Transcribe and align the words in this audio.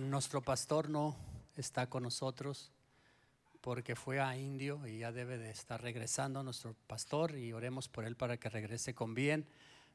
Nuestro 0.00 0.42
pastor 0.42 0.88
no 0.88 1.16
está 1.56 1.88
con 1.90 2.04
nosotros 2.04 2.70
porque 3.60 3.96
fue 3.96 4.20
a 4.20 4.36
Indio 4.36 4.86
y 4.86 4.98
ya 4.98 5.10
debe 5.10 5.38
de 5.38 5.50
estar 5.50 5.82
regresando 5.82 6.44
nuestro 6.44 6.76
pastor 6.86 7.36
y 7.36 7.52
oremos 7.52 7.88
por 7.88 8.04
él 8.04 8.14
para 8.14 8.36
que 8.36 8.48
regrese 8.48 8.94
con 8.94 9.12
bien. 9.12 9.44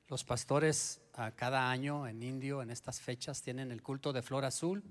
Los 0.10 0.26
pastores 0.26 1.00
ah, 1.14 1.32
cada 1.32 1.72
año 1.72 2.06
en 2.06 2.22
Indio 2.22 2.62
en 2.62 2.70
estas 2.70 3.00
fechas 3.00 3.42
tienen 3.42 3.72
el 3.72 3.82
culto 3.82 4.12
de 4.12 4.22
Flor 4.22 4.44
Azul 4.44 4.84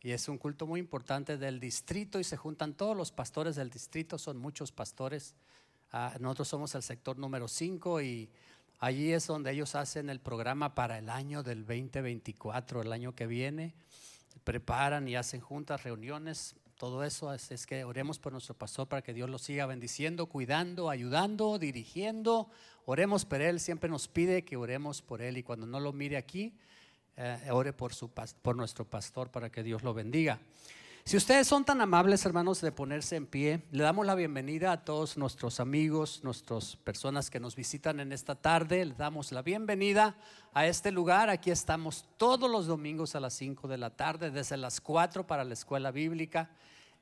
y 0.00 0.12
es 0.12 0.26
un 0.28 0.38
culto 0.38 0.66
muy 0.66 0.80
importante 0.80 1.36
del 1.36 1.60
distrito 1.60 2.18
y 2.18 2.24
se 2.24 2.38
juntan 2.38 2.72
todos 2.72 2.96
los 2.96 3.12
pastores 3.12 3.54
del 3.54 3.68
distrito, 3.68 4.16
son 4.16 4.38
muchos 4.38 4.72
pastores. 4.72 5.34
Ah, 5.92 6.16
nosotros 6.20 6.48
somos 6.48 6.74
el 6.74 6.82
sector 6.82 7.18
número 7.18 7.48
5 7.48 8.00
y 8.00 8.30
allí 8.78 9.12
es 9.12 9.26
donde 9.26 9.50
ellos 9.52 9.74
hacen 9.74 10.08
el 10.08 10.20
programa 10.20 10.74
para 10.74 10.96
el 10.96 11.10
año 11.10 11.42
del 11.42 11.66
2024, 11.66 12.80
el 12.80 12.94
año 12.94 13.14
que 13.14 13.26
viene 13.26 13.74
preparan 14.44 15.08
y 15.08 15.16
hacen 15.16 15.40
juntas, 15.40 15.82
reuniones, 15.82 16.54
todo 16.78 17.04
eso. 17.04 17.32
Es, 17.32 17.66
que 17.66 17.84
oremos 17.84 18.18
por 18.18 18.32
nuestro 18.32 18.54
pastor 18.54 18.88
para 18.88 19.02
que 19.02 19.12
Dios 19.12 19.28
lo 19.28 19.38
siga 19.38 19.66
bendiciendo, 19.66 20.26
cuidando, 20.26 20.90
ayudando, 20.90 21.58
dirigiendo. 21.58 22.48
Oremos 22.86 23.24
por 23.24 23.42
él, 23.42 23.60
siempre 23.60 23.90
nos 23.90 24.08
pide 24.08 24.44
que 24.44 24.56
oremos 24.56 25.02
por 25.02 25.20
él 25.20 25.36
y 25.36 25.42
cuando 25.42 25.66
no 25.66 25.80
lo 25.80 25.92
mire 25.92 26.16
aquí, 26.16 26.54
eh, 27.16 27.38
ore 27.50 27.72
por, 27.72 27.92
su, 27.92 28.08
por 28.08 28.56
nuestro 28.56 28.84
pastor 28.84 29.30
para 29.30 29.50
que 29.50 29.62
Dios 29.62 29.82
lo 29.82 29.92
bendiga. 29.92 30.38
Si 31.08 31.16
ustedes 31.16 31.48
son 31.48 31.64
tan 31.64 31.80
amables, 31.80 32.26
hermanos, 32.26 32.60
de 32.60 32.70
ponerse 32.70 33.16
en 33.16 33.24
pie, 33.24 33.62
le 33.70 33.82
damos 33.82 34.04
la 34.04 34.14
bienvenida 34.14 34.72
a 34.72 34.84
todos 34.84 35.16
nuestros 35.16 35.58
amigos, 35.58 36.20
nuestras 36.22 36.76
personas 36.76 37.30
que 37.30 37.40
nos 37.40 37.56
visitan 37.56 37.98
en 38.00 38.12
esta 38.12 38.34
tarde. 38.34 38.84
Le 38.84 38.92
damos 38.92 39.32
la 39.32 39.40
bienvenida 39.40 40.18
a 40.52 40.66
este 40.66 40.92
lugar. 40.92 41.30
Aquí 41.30 41.50
estamos 41.50 42.04
todos 42.18 42.50
los 42.50 42.66
domingos 42.66 43.14
a 43.14 43.20
las 43.20 43.32
5 43.32 43.68
de 43.68 43.78
la 43.78 43.88
tarde, 43.88 44.30
desde 44.30 44.58
las 44.58 44.82
4 44.82 45.26
para 45.26 45.44
la 45.44 45.54
escuela 45.54 45.90
bíblica. 45.92 46.50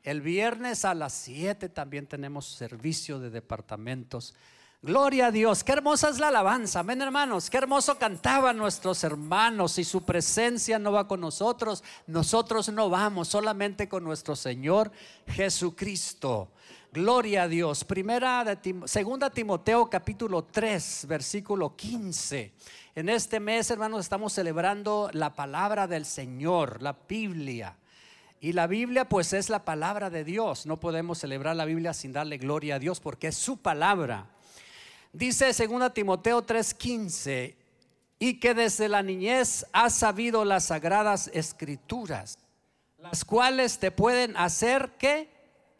El 0.05 0.20
viernes 0.20 0.84
a 0.84 0.95
las 0.95 1.12
7 1.12 1.69
también 1.69 2.06
tenemos 2.06 2.47
servicio 2.47 3.19
de 3.19 3.30
departamentos. 3.30 4.36
Gloria 4.82 5.28
a 5.28 5.30
Dios, 5.30 5.64
qué 5.64 5.72
hermosa 5.72 6.10
es 6.10 6.19
la 6.19 6.28
alabanza, 6.28 6.80
amén 6.80 7.00
hermanos, 7.00 7.48
qué 7.48 7.56
hermoso 7.56 7.98
cantaban 7.98 8.58
nuestros 8.58 9.02
hermanos 9.05 9.78
y 9.78 9.84
su 9.84 10.05
presencia 10.05 10.78
no 10.78 10.92
va 10.92 11.08
con 11.08 11.20
nosotros, 11.20 11.83
nosotros 12.06 12.68
no 12.68 12.91
vamos 12.91 13.28
solamente 13.28 13.88
con 13.88 14.05
nuestro 14.05 14.36
Señor 14.36 14.92
Jesucristo. 15.28 16.50
Gloria 16.92 17.44
a 17.44 17.48
Dios. 17.48 17.84
Primera 17.84 18.44
de 18.44 18.83
segunda 18.86 19.30
Timoteo 19.30 19.91
capítulo 19.91 20.44
3, 20.44 21.06
versículo 21.08 21.74
15. 21.74 22.52
En 22.94 23.08
este 23.08 23.40
mes, 23.40 23.70
hermanos, 23.70 24.00
estamos 24.00 24.34
celebrando 24.34 25.11
la 25.12 25.34
palabra 25.34 25.86
del 25.86 26.05
Señor, 26.05 26.80
la 26.80 26.96
Biblia. 27.08 27.77
Y 28.40 28.52
la 28.52 28.66
Biblia 28.66 29.08
pues 29.08 29.33
es 29.33 29.50
la 29.50 29.64
palabra 29.64 30.11
de 30.11 30.22
Dios. 30.22 30.64
No 30.64 30.78
podemos 30.78 31.18
celebrar 31.18 31.56
la 31.56 31.64
Biblia 31.64 31.92
sin 31.92 32.12
darle 32.12 32.38
gloria 32.38 32.77
a 32.77 32.78
Dios 32.78 33.00
porque 33.00 33.28
es 33.28 33.36
su 33.36 33.56
palabra. 33.56 34.27
Dice 35.17 35.47
2 35.47 35.95
Timoteo 35.95 36.42
3:15, 36.42 37.56
y 38.19 38.39
que 38.39 38.53
desde 38.53 38.86
la 38.86 39.03
niñez 39.03 39.64
has 39.73 39.95
sabido 39.95 40.45
las 40.45 40.64
sagradas 40.64 41.31
escrituras, 41.33 42.39
las 42.98 43.25
cuales 43.25 43.78
te 43.78 43.91
pueden 43.91 44.36
hacer 44.36 44.91
que 44.98 45.31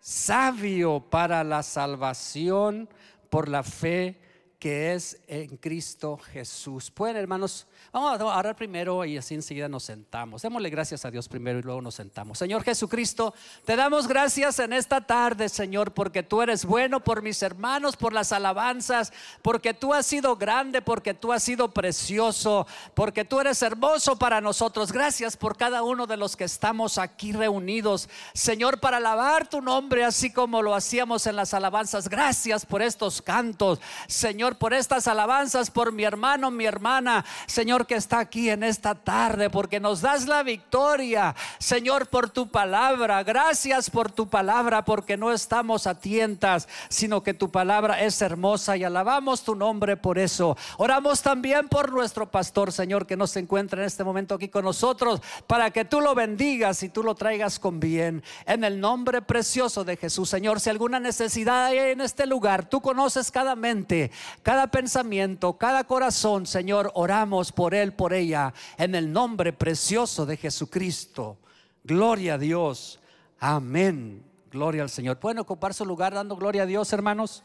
sabio 0.01 1.01
para 1.01 1.45
la 1.45 1.63
salvación 1.63 2.89
por 3.29 3.51
la 3.51 3.63
fe 3.63 4.19
que 4.59 4.95
es 4.95 5.21
en 5.27 5.59
Cristo 5.59 6.17
Jesús. 6.17 6.91
Pueden, 6.91 7.17
hermanos, 7.17 7.67
vamos 7.93 8.21
a 8.21 8.25
orar 8.25 8.57
primero 8.57 9.05
y 9.05 9.17
así 9.17 9.35
enseguida 9.35 9.69
nos 9.69 9.85
sentamos. 9.85 10.43
Démosle 10.43 10.71
gracias 10.71 11.05
a 11.05 11.11
Dios 11.11 11.29
primero 11.29 11.59
y 11.59 11.63
luego 11.63 11.83
nos 11.83 11.95
sentamos. 11.95 12.39
Señor 12.39 12.65
Jesucristo, 12.65 13.35
te 13.65 13.77
damos 13.77 14.09
gracias 14.09 14.59
en 14.59 14.73
esta 14.73 15.01
tarde, 15.01 15.49
Señor, 15.49 15.93
porque 15.93 16.23
tú 16.23 16.43
eres 16.43 16.65
bueno 16.65 17.05
por 17.05 17.23
mis 17.23 17.43
hermanos, 17.43 17.97
por 17.97 18.13
las 18.13 18.33
alabanzas, 18.33 19.13
porque 19.43 19.75
tú 19.75 19.93
has 19.93 20.07
sido 20.07 20.37
grande, 20.37 20.83
porque 20.83 21.15
tú 21.15 21.33
has 21.33 21.43
sido 21.43 21.73
precioso, 21.73 22.67
porque 22.95 23.25
tú 23.25 23.41
eres 23.41 23.61
hermoso 23.63 24.17
para 24.17 24.41
nosotros. 24.41 24.91
Gracias 24.91 25.37
por 25.37 25.57
cada 25.57 25.83
uno 25.83 26.07
de 26.07 26.17
los 26.17 26.37
que 26.37 26.45
estamos 26.45 26.99
aquí 26.99 27.33
reunidos, 27.33 28.09
Señor, 28.33 28.81
para 28.81 28.97
alabar 28.97 29.49
tu 29.49 29.61
nombre, 29.61 30.05
así 30.05 30.33
como 30.33 30.63
lo 30.63 30.75
hacíamos 30.75 31.27
en 31.27 31.37
las 31.37 31.55
alabanzas. 31.55 32.09
Gracias 32.09 32.65
por 32.65 32.83
estos 32.83 33.21
cantos, 33.23 33.81
Señor 34.07 34.47
por 34.55 34.75
estas 34.75 35.09
alabanzas, 35.09 35.71
por 35.71 35.93
mi 35.93 36.05
hermano, 36.05 36.51
mi 36.51 36.65
hermana, 36.65 37.25
Señor, 37.47 37.66
que 37.67 37.97
está 37.97 38.21
aquí 38.21 38.49
en 38.49 38.63
esta 38.63 38.95
tarde, 38.95 39.51
porque 39.51 39.81
nos 39.81 40.01
das 40.01 40.29
la 40.29 40.45
victoria, 40.45 41.35
Señor, 41.59 42.07
por 42.07 42.31
tu 42.31 42.49
palabra. 42.49 43.25
Gracias 43.25 43.91
por 43.91 44.13
tu 44.13 44.29
palabra, 44.29 44.85
porque 44.85 45.17
no 45.17 45.33
estamos 45.33 45.89
a 45.89 45.99
tientas, 45.99 46.69
sino 46.89 47.25
que 47.25 47.35
tu 47.35 47.51
palabra 47.51 48.05
es 48.05 48.23
hermosa 48.23 48.77
y 48.77 48.85
alabamos 48.85 49.43
tu 49.43 49.57
nombre 49.57 49.97
por 49.97 50.17
eso. 50.17 50.57
Oramos 50.79 51.23
también 51.23 51.69
por 51.69 51.93
nuestro 51.93 52.31
pastor, 52.31 52.71
Señor, 52.71 53.05
que 53.05 53.17
nos 53.17 53.37
encuentra 53.37 53.81
en 53.81 53.87
este 53.89 54.05
momento 54.05 54.37
aquí 54.37 54.49
con 54.49 54.65
nosotros, 54.65 55.21
para 55.49 55.73
que 55.73 55.85
tú 55.85 56.01
lo 56.01 56.15
bendigas 56.15 56.85
y 56.85 56.89
tú 56.89 57.03
lo 57.03 57.17
traigas 57.17 57.59
con 57.59 57.81
bien. 57.81 58.23
En 58.45 58.63
el 58.63 58.81
nombre 58.81 59.23
precioso 59.23 59.83
de 59.83 59.97
Jesús, 59.97 60.29
Señor, 60.29 60.61
si 60.61 60.71
alguna 60.71 61.01
necesidad 61.01 61.65
hay 61.65 61.79
en 61.79 62.01
este 62.01 62.27
lugar, 62.27 62.69
tú 62.69 62.81
conoces 62.81 63.33
cada 63.33 63.57
mente, 63.57 64.13
cada 64.45 64.69
pensamiento, 64.69 65.55
cada 65.55 65.83
corazón, 65.83 66.47
Señor, 66.47 66.93
oramos 66.95 67.56
por 67.57 67.75
él, 67.75 67.93
por 67.93 68.13
ella, 68.13 68.55
en 68.79 68.95
el 68.95 69.13
nombre 69.13 69.53
precioso 69.53 70.25
de 70.25 70.37
Jesucristo. 70.37 71.39
Gloria 71.83 72.35
a 72.35 72.39
Dios. 72.39 73.01
Amén. 73.41 74.25
Gloria 74.53 74.83
al 74.83 74.91
Señor. 74.91 75.19
¿Pueden 75.19 75.41
ocupar 75.41 75.75
su 75.75 75.85
lugar 75.85 76.15
dando 76.15 76.37
gloria 76.37 76.63
a 76.63 76.67
Dios, 76.67 76.93
hermanos? 76.93 77.43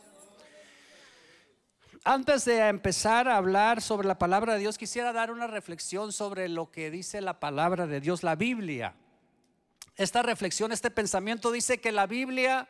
Antes 2.04 2.46
de 2.46 2.68
empezar 2.68 3.28
a 3.28 3.38
hablar 3.38 3.82
sobre 3.82 4.08
la 4.08 4.20
palabra 4.20 4.54
de 4.54 4.60
Dios, 4.60 4.78
quisiera 4.78 5.14
dar 5.14 5.32
una 5.32 5.48
reflexión 5.48 6.12
sobre 6.12 6.50
lo 6.50 6.72
que 6.72 6.92
dice 6.92 7.22
la 7.22 7.40
palabra 7.40 7.88
de 7.88 8.02
Dios, 8.02 8.22
la 8.22 8.36
Biblia. 8.36 8.96
Esta 9.96 10.22
reflexión, 10.22 10.72
este 10.72 10.92
pensamiento 10.92 11.52
dice 11.52 11.80
que 11.80 11.92
la 11.92 12.08
Biblia 12.08 12.68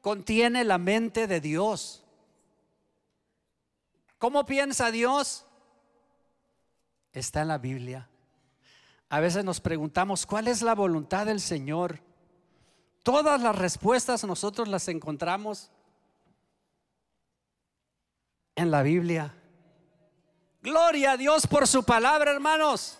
contiene 0.00 0.64
la 0.64 0.78
mente 0.78 1.26
de 1.26 1.40
Dios. 1.40 2.04
¿Cómo 4.18 4.46
piensa 4.46 4.90
Dios? 4.90 5.47
Está 7.12 7.42
en 7.42 7.48
la 7.48 7.58
Biblia. 7.58 8.08
A 9.08 9.20
veces 9.20 9.44
nos 9.44 9.60
preguntamos, 9.60 10.26
¿cuál 10.26 10.48
es 10.48 10.62
la 10.62 10.74
voluntad 10.74 11.26
del 11.26 11.40
Señor? 11.40 12.00
Todas 13.02 13.40
las 13.40 13.56
respuestas 13.56 14.24
nosotros 14.24 14.68
las 14.68 14.86
encontramos 14.88 15.70
en 18.54 18.70
la 18.70 18.82
Biblia. 18.82 19.34
Gloria 20.60 21.12
a 21.12 21.16
Dios 21.16 21.46
por 21.46 21.66
su 21.66 21.84
palabra, 21.84 22.32
hermanos. 22.32 22.98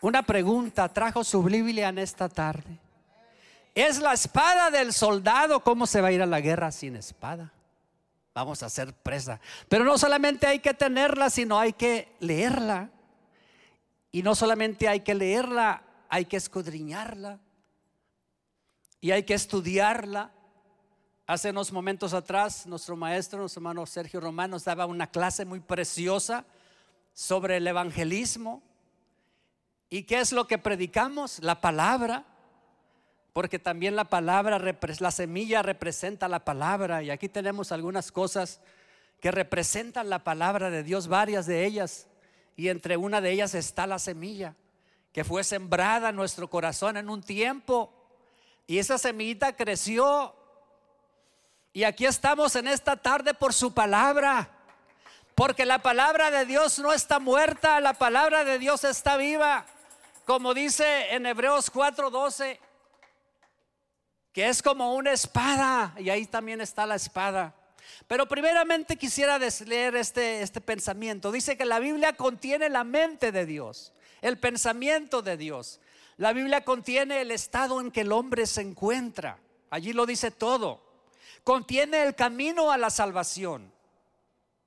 Una 0.00 0.22
pregunta, 0.22 0.88
trajo 0.92 1.22
su 1.22 1.42
Biblia 1.42 1.88
en 1.88 1.98
esta 1.98 2.28
tarde. 2.28 2.78
¿Es 3.74 4.00
la 4.00 4.12
espada 4.12 4.70
del 4.70 4.92
soldado? 4.92 5.60
¿Cómo 5.62 5.86
se 5.86 6.00
va 6.00 6.08
a 6.08 6.12
ir 6.12 6.22
a 6.22 6.26
la 6.26 6.40
guerra 6.40 6.72
sin 6.72 6.96
espada? 6.96 7.52
Vamos 8.38 8.62
a 8.62 8.70
ser 8.70 8.94
presa. 8.94 9.40
Pero 9.68 9.84
no 9.84 9.98
solamente 9.98 10.46
hay 10.46 10.60
que 10.60 10.74
tenerla, 10.74 11.28
sino 11.28 11.58
hay 11.58 11.72
que 11.72 12.14
leerla. 12.20 12.90
Y 14.12 14.22
no 14.22 14.34
solamente 14.34 14.88
hay 14.88 15.00
que 15.00 15.14
leerla, 15.14 15.82
hay 16.08 16.24
que 16.24 16.36
escudriñarla. 16.36 17.40
Y 19.00 19.10
hay 19.10 19.24
que 19.24 19.34
estudiarla. 19.34 20.30
Hace 21.26 21.50
unos 21.50 21.72
momentos 21.72 22.14
atrás, 22.14 22.66
nuestro 22.66 22.96
maestro, 22.96 23.40
nuestro 23.40 23.60
hermano 23.60 23.84
Sergio 23.86 24.20
Román, 24.20 24.50
nos 24.50 24.64
daba 24.64 24.86
una 24.86 25.08
clase 25.08 25.44
muy 25.44 25.60
preciosa 25.60 26.44
sobre 27.12 27.56
el 27.56 27.66
evangelismo. 27.66 28.62
¿Y 29.90 30.04
qué 30.04 30.20
es 30.20 30.32
lo 30.32 30.46
que 30.46 30.58
predicamos? 30.58 31.40
La 31.40 31.60
palabra 31.60 32.24
porque 33.38 33.60
también 33.60 33.94
la 33.94 34.02
palabra, 34.02 34.58
la 34.98 35.10
semilla 35.12 35.62
representa 35.62 36.26
la 36.26 36.44
palabra 36.44 37.04
y 37.04 37.10
aquí 37.10 37.28
tenemos 37.28 37.70
algunas 37.70 38.10
cosas 38.10 38.60
que 39.20 39.30
representan 39.30 40.10
la 40.10 40.24
palabra 40.24 40.70
de 40.70 40.82
Dios, 40.82 41.06
varias 41.06 41.46
de 41.46 41.64
ellas, 41.64 42.08
y 42.56 42.66
entre 42.68 42.96
una 42.96 43.20
de 43.20 43.30
ellas 43.30 43.54
está 43.54 43.86
la 43.86 44.00
semilla 44.00 44.56
que 45.12 45.22
fue 45.22 45.44
sembrada 45.44 46.08
en 46.08 46.16
nuestro 46.16 46.50
corazón 46.50 46.96
en 46.96 47.08
un 47.08 47.22
tiempo 47.22 47.94
y 48.66 48.78
esa 48.78 48.98
semillita 48.98 49.54
creció 49.54 50.34
y 51.72 51.84
aquí 51.84 52.06
estamos 52.06 52.56
en 52.56 52.66
esta 52.66 52.96
tarde 52.96 53.34
por 53.34 53.54
su 53.54 53.72
palabra. 53.72 54.50
Porque 55.36 55.64
la 55.64 55.78
palabra 55.78 56.32
de 56.32 56.44
Dios 56.44 56.80
no 56.80 56.92
está 56.92 57.20
muerta, 57.20 57.78
la 57.78 57.94
palabra 57.94 58.42
de 58.42 58.58
Dios 58.58 58.82
está 58.82 59.16
viva. 59.16 59.64
Como 60.24 60.54
dice 60.54 61.14
en 61.14 61.24
Hebreos 61.24 61.72
4:12, 61.72 62.58
que 64.38 64.48
es 64.48 64.62
como 64.62 64.94
una 64.94 65.10
espada, 65.10 65.92
y 65.98 66.10
ahí 66.10 66.24
también 66.24 66.60
está 66.60 66.86
la 66.86 66.94
espada. 66.94 67.56
Pero 68.06 68.28
primeramente 68.28 68.94
quisiera 68.94 69.36
leer 69.36 69.96
este, 69.96 70.42
este 70.42 70.60
pensamiento. 70.60 71.32
Dice 71.32 71.56
que 71.56 71.64
la 71.64 71.80
Biblia 71.80 72.12
contiene 72.12 72.68
la 72.68 72.84
mente 72.84 73.32
de 73.32 73.44
Dios. 73.44 73.92
el 74.22 74.38
pensamiento 74.38 75.22
de 75.22 75.36
Dios. 75.36 75.80
La 76.18 76.32
Biblia 76.32 76.62
contiene 76.64 77.20
el 77.20 77.32
estado 77.32 77.80
en 77.80 77.90
que 77.90 78.02
el 78.02 78.12
hombre 78.12 78.46
se 78.46 78.60
encuentra. 78.60 79.40
Allí 79.70 79.92
lo 79.92 80.06
dice 80.06 80.30
todo. 80.30 80.84
Contiene 81.42 82.04
el 82.04 82.14
camino 82.14 82.70
a 82.70 82.78
la 82.78 82.90
salvación. 82.90 83.72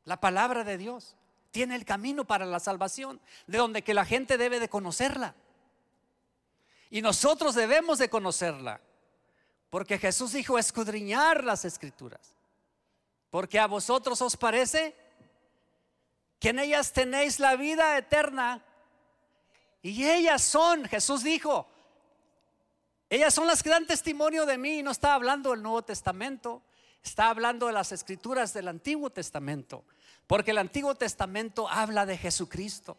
La 0.03 0.19
palabra 0.19 0.65
de 0.65 0.77
Dios 0.77 1.15
tiene 1.51 1.75
el 1.75 1.85
camino 1.85 2.25
para 2.25 2.45
la 2.45 2.59
salvación, 2.59 3.21
de 3.47 3.57
donde 3.57 3.85
que 3.85 3.93
la 3.93 4.03
gente 4.03 4.37
debe 4.37 4.59
de 4.59 4.67
conocerla. 4.67 5.33
Y 6.89 7.01
nosotros 7.01 7.55
debemos 7.55 7.99
de 7.99 8.09
conocerla. 8.09 8.81
Porque 9.71 9.97
Jesús 9.97 10.33
dijo 10.33 10.59
escudriñar 10.59 11.45
las 11.45 11.63
escrituras. 11.63 12.35
Porque 13.29 13.57
a 13.57 13.67
vosotros 13.67 14.21
os 14.21 14.35
parece 14.35 14.93
que 16.39 16.49
en 16.49 16.59
ellas 16.59 16.91
tenéis 16.91 17.39
la 17.39 17.55
vida 17.55 17.97
eterna. 17.97 18.61
Y 19.81 20.05
ellas 20.09 20.43
son, 20.43 20.83
Jesús 20.85 21.23
dijo, 21.23 21.67
ellas 23.09 23.33
son 23.33 23.47
las 23.47 23.63
que 23.63 23.69
dan 23.69 23.87
testimonio 23.87 24.45
de 24.45 24.57
mí. 24.57 24.83
No 24.83 24.91
está 24.91 25.13
hablando 25.13 25.51
del 25.51 25.63
Nuevo 25.63 25.83
Testamento, 25.83 26.61
está 27.01 27.29
hablando 27.29 27.67
de 27.67 27.73
las 27.73 27.93
escrituras 27.93 28.53
del 28.53 28.67
Antiguo 28.67 29.09
Testamento. 29.09 29.85
Porque 30.27 30.51
el 30.51 30.57
Antiguo 30.57 30.95
Testamento 30.95 31.69
habla 31.69 32.05
de 32.05 32.17
Jesucristo. 32.17 32.97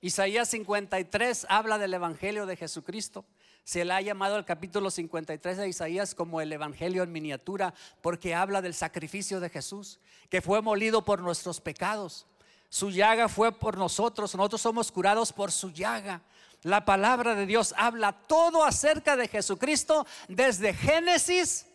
Isaías 0.00 0.48
53 0.48 1.46
habla 1.50 1.76
del 1.76 1.92
Evangelio 1.92 2.46
de 2.46 2.56
Jesucristo. 2.56 3.26
Se 3.64 3.84
le 3.84 3.92
ha 3.92 4.00
llamado 4.00 4.36
el 4.36 4.44
capítulo 4.44 4.90
53 4.90 5.56
de 5.56 5.68
Isaías 5.68 6.14
como 6.14 6.40
el 6.40 6.52
Evangelio 6.52 7.02
en 7.02 7.12
miniatura 7.12 7.74
porque 8.00 8.34
habla 8.34 8.60
del 8.60 8.74
sacrificio 8.74 9.38
de 9.38 9.50
Jesús, 9.50 10.00
que 10.28 10.42
fue 10.42 10.62
molido 10.62 11.04
por 11.04 11.20
nuestros 11.20 11.60
pecados. 11.60 12.26
Su 12.68 12.90
llaga 12.90 13.28
fue 13.28 13.52
por 13.52 13.76
nosotros, 13.76 14.34
nosotros 14.34 14.62
somos 14.62 14.90
curados 14.90 15.32
por 15.32 15.52
su 15.52 15.70
llaga. 15.70 16.22
La 16.62 16.84
palabra 16.84 17.34
de 17.34 17.46
Dios 17.46 17.74
habla 17.76 18.12
todo 18.12 18.64
acerca 18.64 19.16
de 19.16 19.28
Jesucristo 19.28 20.06
desde 20.28 20.74
Génesis 20.74 21.66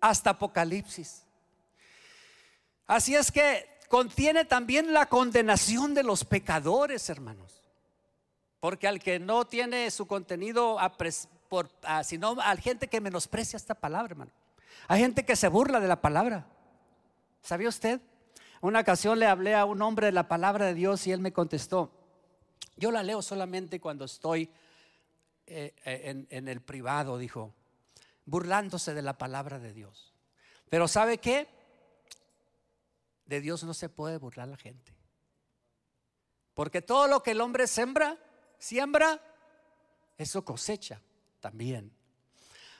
hasta 0.00 0.30
Apocalipsis. 0.30 1.22
Así 2.86 3.14
es 3.14 3.30
que 3.30 3.78
contiene 3.88 4.44
también 4.44 4.92
la 4.92 5.06
condenación 5.06 5.94
de 5.94 6.02
los 6.02 6.24
pecadores, 6.24 7.10
hermanos. 7.10 7.57
Porque 8.60 8.88
al 8.88 9.00
que 9.00 9.18
no 9.18 9.46
tiene 9.46 9.90
su 9.90 10.06
contenido, 10.06 10.78
por, 11.48 11.70
ah, 11.82 12.02
sino 12.02 12.36
al 12.40 12.60
gente 12.60 12.88
que 12.88 13.00
menosprecia 13.00 13.56
esta 13.56 13.74
palabra, 13.74 14.12
hermano. 14.12 14.32
Hay 14.88 15.00
gente 15.00 15.24
que 15.24 15.36
se 15.36 15.48
burla 15.48 15.80
de 15.80 15.88
la 15.88 16.00
palabra. 16.00 16.46
¿Sabía 17.42 17.68
usted? 17.68 18.00
Una 18.60 18.80
ocasión 18.80 19.18
le 19.18 19.26
hablé 19.26 19.54
a 19.54 19.64
un 19.64 19.80
hombre 19.82 20.06
de 20.06 20.12
la 20.12 20.28
palabra 20.28 20.66
de 20.66 20.74
Dios 20.74 21.06
y 21.06 21.12
él 21.12 21.20
me 21.20 21.32
contestó, 21.32 21.92
yo 22.76 22.90
la 22.90 23.02
leo 23.02 23.22
solamente 23.22 23.80
cuando 23.80 24.04
estoy 24.04 24.50
eh, 25.46 25.74
eh, 25.84 26.02
en, 26.04 26.26
en 26.30 26.48
el 26.48 26.60
privado, 26.60 27.18
dijo, 27.18 27.54
burlándose 28.24 28.94
de 28.94 29.02
la 29.02 29.16
palabra 29.16 29.58
de 29.58 29.72
Dios. 29.72 30.12
Pero 30.68 30.88
¿sabe 30.88 31.18
qué? 31.18 31.48
De 33.26 33.40
Dios 33.40 33.62
no 33.64 33.74
se 33.74 33.88
puede 33.88 34.18
burlar 34.18 34.48
la 34.48 34.56
gente. 34.56 34.92
Porque 36.54 36.82
todo 36.82 37.06
lo 37.06 37.22
que 37.22 37.30
el 37.30 37.40
hombre 37.40 37.66
sembra, 37.66 38.18
siembra, 38.58 39.20
eso 40.16 40.44
cosecha 40.44 41.00
también. 41.40 41.92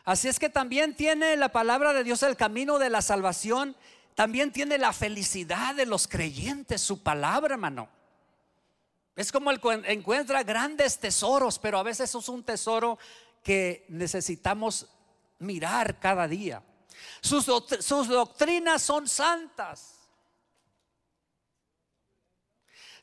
Así 0.05 0.29
es 0.29 0.39
que 0.39 0.49
también 0.49 0.95
tiene 0.95 1.37
la 1.37 1.51
palabra 1.51 1.93
de 1.93 2.05
Dios 2.05 2.23
el 2.23 2.37
camino 2.37 2.79
de 2.79 2.91
la 2.91 3.03
salvación, 3.03 3.77
también 4.15 4.53
tiene 4.53 4.79
la 4.79 4.93
felicidad 4.93 5.75
de 5.75 5.87
los 5.87 6.09
creyentes, 6.09 6.81
su 6.81 7.03
palabra, 7.03 7.55
hermano. 7.55 7.89
Es 9.15 9.33
como 9.33 9.51
el 9.51 9.61
encuentra 9.87 10.43
grandes 10.45 10.99
tesoros, 10.99 11.59
pero 11.59 11.79
a 11.79 11.83
veces 11.83 12.15
es 12.15 12.29
un 12.29 12.43
tesoro 12.43 12.99
que 13.43 13.85
necesitamos 13.89 14.87
mirar 15.41 15.99
cada 15.99 16.27
día. 16.27 16.63
Sus, 17.21 17.45
sus 17.45 18.09
doctrinas 18.09 18.83
son 18.83 19.09
santas. 19.09 19.98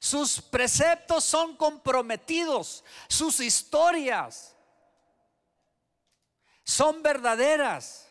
Sus 0.06 0.40
preceptos 0.40 1.24
son 1.24 1.58
comprometidos. 1.58 2.84
Sus 3.08 3.40
historias 3.40 4.56
son 6.64 7.02
verdaderas. 7.02 8.08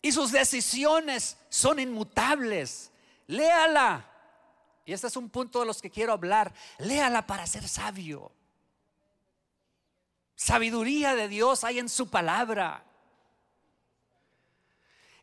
Y 0.00 0.10
sus 0.10 0.32
decisiones 0.32 1.36
son 1.50 1.80
inmutables. 1.80 2.90
Léala. 3.26 4.10
Y 4.86 4.94
este 4.94 5.08
es 5.08 5.16
un 5.16 5.28
punto 5.28 5.60
de 5.60 5.66
los 5.66 5.82
que 5.82 5.90
quiero 5.90 6.14
hablar. 6.14 6.50
Léala 6.78 7.26
para 7.26 7.46
ser 7.46 7.68
sabio. 7.68 8.32
Sabiduría 10.34 11.14
de 11.14 11.28
Dios 11.28 11.62
hay 11.62 11.78
en 11.78 11.90
su 11.90 12.08
palabra. 12.08 12.82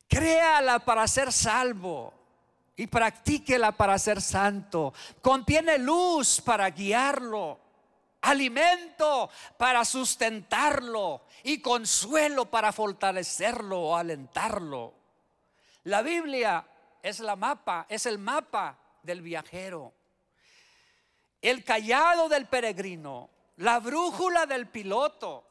Créala 0.07 0.85
para 0.85 1.07
ser 1.07 1.33
salvo 1.33 2.13
y 2.77 2.85
practíquela 2.87 3.71
para 3.71 3.97
ser 3.97 4.21
santo. 4.21 4.93
Contiene 5.21 5.79
luz 5.79 6.39
para 6.39 6.69
guiarlo, 6.69 7.59
alimento 8.21 9.29
para 9.57 9.83
sustentarlo 9.83 11.23
y 11.43 11.59
consuelo 11.59 12.45
para 12.45 12.71
fortalecerlo 12.71 13.81
o 13.81 13.95
alentarlo. 13.95 14.93
La 15.85 16.03
Biblia 16.03 16.65
es 17.01 17.19
la 17.19 17.35
mapa, 17.35 17.87
es 17.89 18.05
el 18.05 18.19
mapa 18.19 18.77
del 19.01 19.23
viajero. 19.23 19.93
El 21.41 21.63
callado 21.63 22.29
del 22.29 22.45
peregrino, 22.45 23.29
la 23.57 23.79
brújula 23.79 24.45
del 24.45 24.67
piloto, 24.67 25.45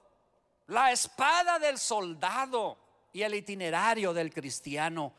la 0.68 0.92
espada 0.92 1.58
del 1.58 1.78
soldado 1.78 2.78
y 3.12 3.22
el 3.22 3.34
itinerario 3.34 4.12
del 4.12 4.32
cristiano 4.32 5.14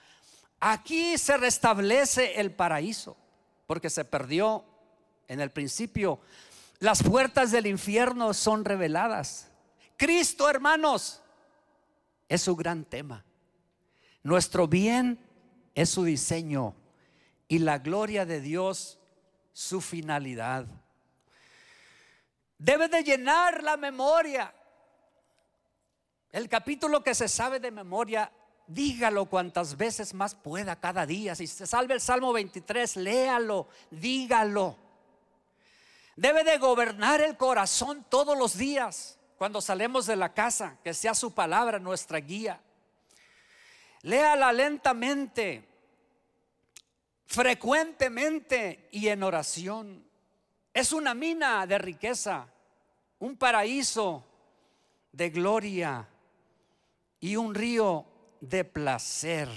Aquí 0.59 1.18
se 1.18 1.38
restablece 1.38 2.39
el 2.39 2.51
paraíso, 2.51 3.15
porque 3.68 3.89
se 3.89 4.06
perdió 4.06 4.65
en 5.27 5.39
el 5.39 5.51
principio. 5.51 6.19
Las 6.80 7.04
puertas 7.04 7.51
del 7.51 7.68
infierno 7.68 8.33
son 8.33 8.65
reveladas. 8.65 9.50
Cristo, 9.98 10.50
hermanos, 10.50 11.21
es 12.30 12.42
su 12.42 12.56
gran 12.56 12.86
tema. 12.86 13.24
Nuestro 14.24 14.68
bien 14.68 15.19
es 15.75 15.89
su 15.89 16.04
diseño 16.04 16.75
y 17.48 17.60
la 17.60 17.80
gloria 17.80 18.25
de 18.25 18.42
Dios 18.42 19.00
su 19.53 19.81
finalidad. 19.81 20.68
Debe 22.57 22.88
de 22.88 23.03
llenar 23.03 23.63
la 23.63 23.77
memoria. 23.77 24.53
El 26.31 26.50
capítulo 26.50 27.03
que 27.03 27.15
se 27.15 27.27
sabe 27.27 27.60
de 27.60 27.72
memoria 27.72 28.31
dígalo 28.67 29.25
cuantas 29.25 29.77
veces 29.77 30.13
más 30.13 30.36
pueda 30.36 30.75
cada 30.75 31.05
día. 31.05 31.36
Si 31.36 31.47
se 31.47 31.65
salve 31.65 31.93
el 31.93 32.01
Salmo 32.01 32.33
23, 32.33 32.97
léalo, 32.97 33.67
dígalo. 33.89 34.77
Debe 36.15 36.43
de 36.43 36.57
gobernar 36.57 37.21
el 37.21 37.38
corazón 37.38 38.05
todos 38.09 38.38
los 38.38 38.57
días 38.57 39.17
cuando 39.38 39.62
salemos 39.62 40.05
de 40.05 40.15
la 40.15 40.33
casa, 40.33 40.77
que 40.83 40.93
sea 40.93 41.13
su 41.13 41.33
palabra 41.33 41.79
nuestra 41.79 42.19
guía. 42.19 42.59
Léala 44.01 44.51
lentamente, 44.51 45.63
frecuentemente 47.25 48.89
y 48.91 49.07
en 49.07 49.24
oración. 49.24 50.03
Es 50.74 50.91
una 50.91 51.13
mina 51.13 51.65
de 51.67 51.77
riqueza, 51.77 52.47
un 53.19 53.38
paraíso 53.38 54.24
de 55.12 55.29
gloria 55.29 56.07
y 57.19 57.36
un 57.36 57.53
río 57.53 58.16
de 58.41 58.63
placer. 58.63 59.50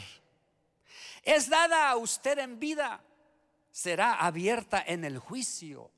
Es 1.23 1.49
dada 1.49 1.91
a 1.91 1.97
usted 1.97 2.39
en 2.39 2.59
vida, 2.59 3.01
será 3.71 4.15
abierta 4.15 4.83
en 4.87 5.05
el 5.05 5.19
juicio 5.19 5.91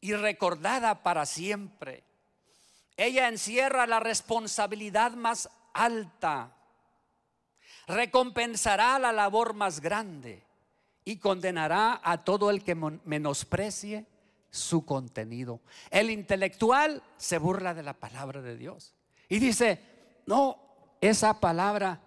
y 0.00 0.14
recordada 0.14 1.02
para 1.02 1.26
siempre. 1.26 2.04
Ella 2.96 3.28
encierra 3.28 3.86
la 3.86 4.00
responsabilidad 4.00 5.12
más 5.12 5.50
alta, 5.74 6.56
recompensará 7.86 8.98
la 8.98 9.12
labor 9.12 9.54
más 9.54 9.80
grande 9.80 10.42
y 11.04 11.18
condenará 11.18 12.00
a 12.02 12.24
todo 12.24 12.50
el 12.50 12.64
que 12.64 12.74
menosprecie 12.74 14.06
su 14.50 14.84
contenido. 14.86 15.60
El 15.90 16.10
intelectual 16.10 17.02
se 17.16 17.38
burla 17.38 17.74
de 17.74 17.82
la 17.82 17.92
palabra 17.92 18.40
de 18.40 18.56
Dios 18.56 18.94
y 19.28 19.38
dice, 19.38 19.80
no, 20.26 20.58
esa 21.00 21.38
palabra 21.40 22.00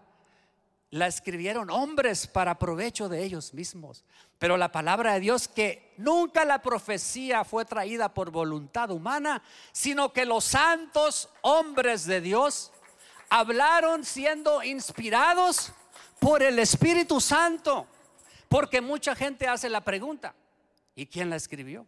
la 0.91 1.07
escribieron 1.07 1.69
hombres 1.69 2.27
para 2.27 2.57
provecho 2.57 3.09
de 3.09 3.23
ellos 3.23 3.53
mismos. 3.53 4.03
Pero 4.37 4.57
la 4.57 4.71
palabra 4.71 5.13
de 5.13 5.19
Dios 5.19 5.47
que 5.47 5.93
nunca 5.97 6.45
la 6.45 6.61
profecía 6.61 7.43
fue 7.43 7.65
traída 7.65 8.13
por 8.13 8.31
voluntad 8.31 8.89
humana, 8.91 9.43
sino 9.71 10.11
que 10.13 10.25
los 10.25 10.45
santos 10.45 11.29
hombres 11.41 12.05
de 12.05 12.21
Dios 12.21 12.71
hablaron 13.29 14.03
siendo 14.03 14.63
inspirados 14.63 15.71
por 16.19 16.41
el 16.41 16.57
Espíritu 16.59 17.21
Santo. 17.21 17.87
Porque 18.47 18.81
mucha 18.81 19.15
gente 19.15 19.47
hace 19.47 19.69
la 19.69 19.81
pregunta, 19.81 20.33
¿y 20.95 21.05
quién 21.05 21.29
la 21.29 21.35
escribió? 21.35 21.85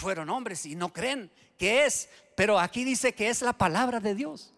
fueron 0.00 0.30
hombres 0.30 0.66
y 0.66 0.74
no 0.74 0.92
creen 0.92 1.30
que 1.56 1.84
es, 1.84 2.08
pero 2.34 2.58
aquí 2.58 2.82
dice 2.84 3.14
que 3.14 3.28
es 3.28 3.42
la 3.42 3.52
palabra 3.52 4.00
de 4.00 4.14
Dios. 4.14 4.52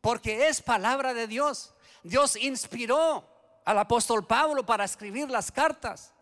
Porque 0.00 0.48
es 0.48 0.62
palabra 0.62 1.14
de 1.14 1.26
Dios. 1.26 1.74
Dios 2.02 2.36
inspiró 2.36 3.24
al 3.64 3.78
apóstol 3.78 4.26
Pablo 4.26 4.64
para 4.64 4.84
escribir 4.84 5.30
las 5.30 5.52
cartas 5.52 6.12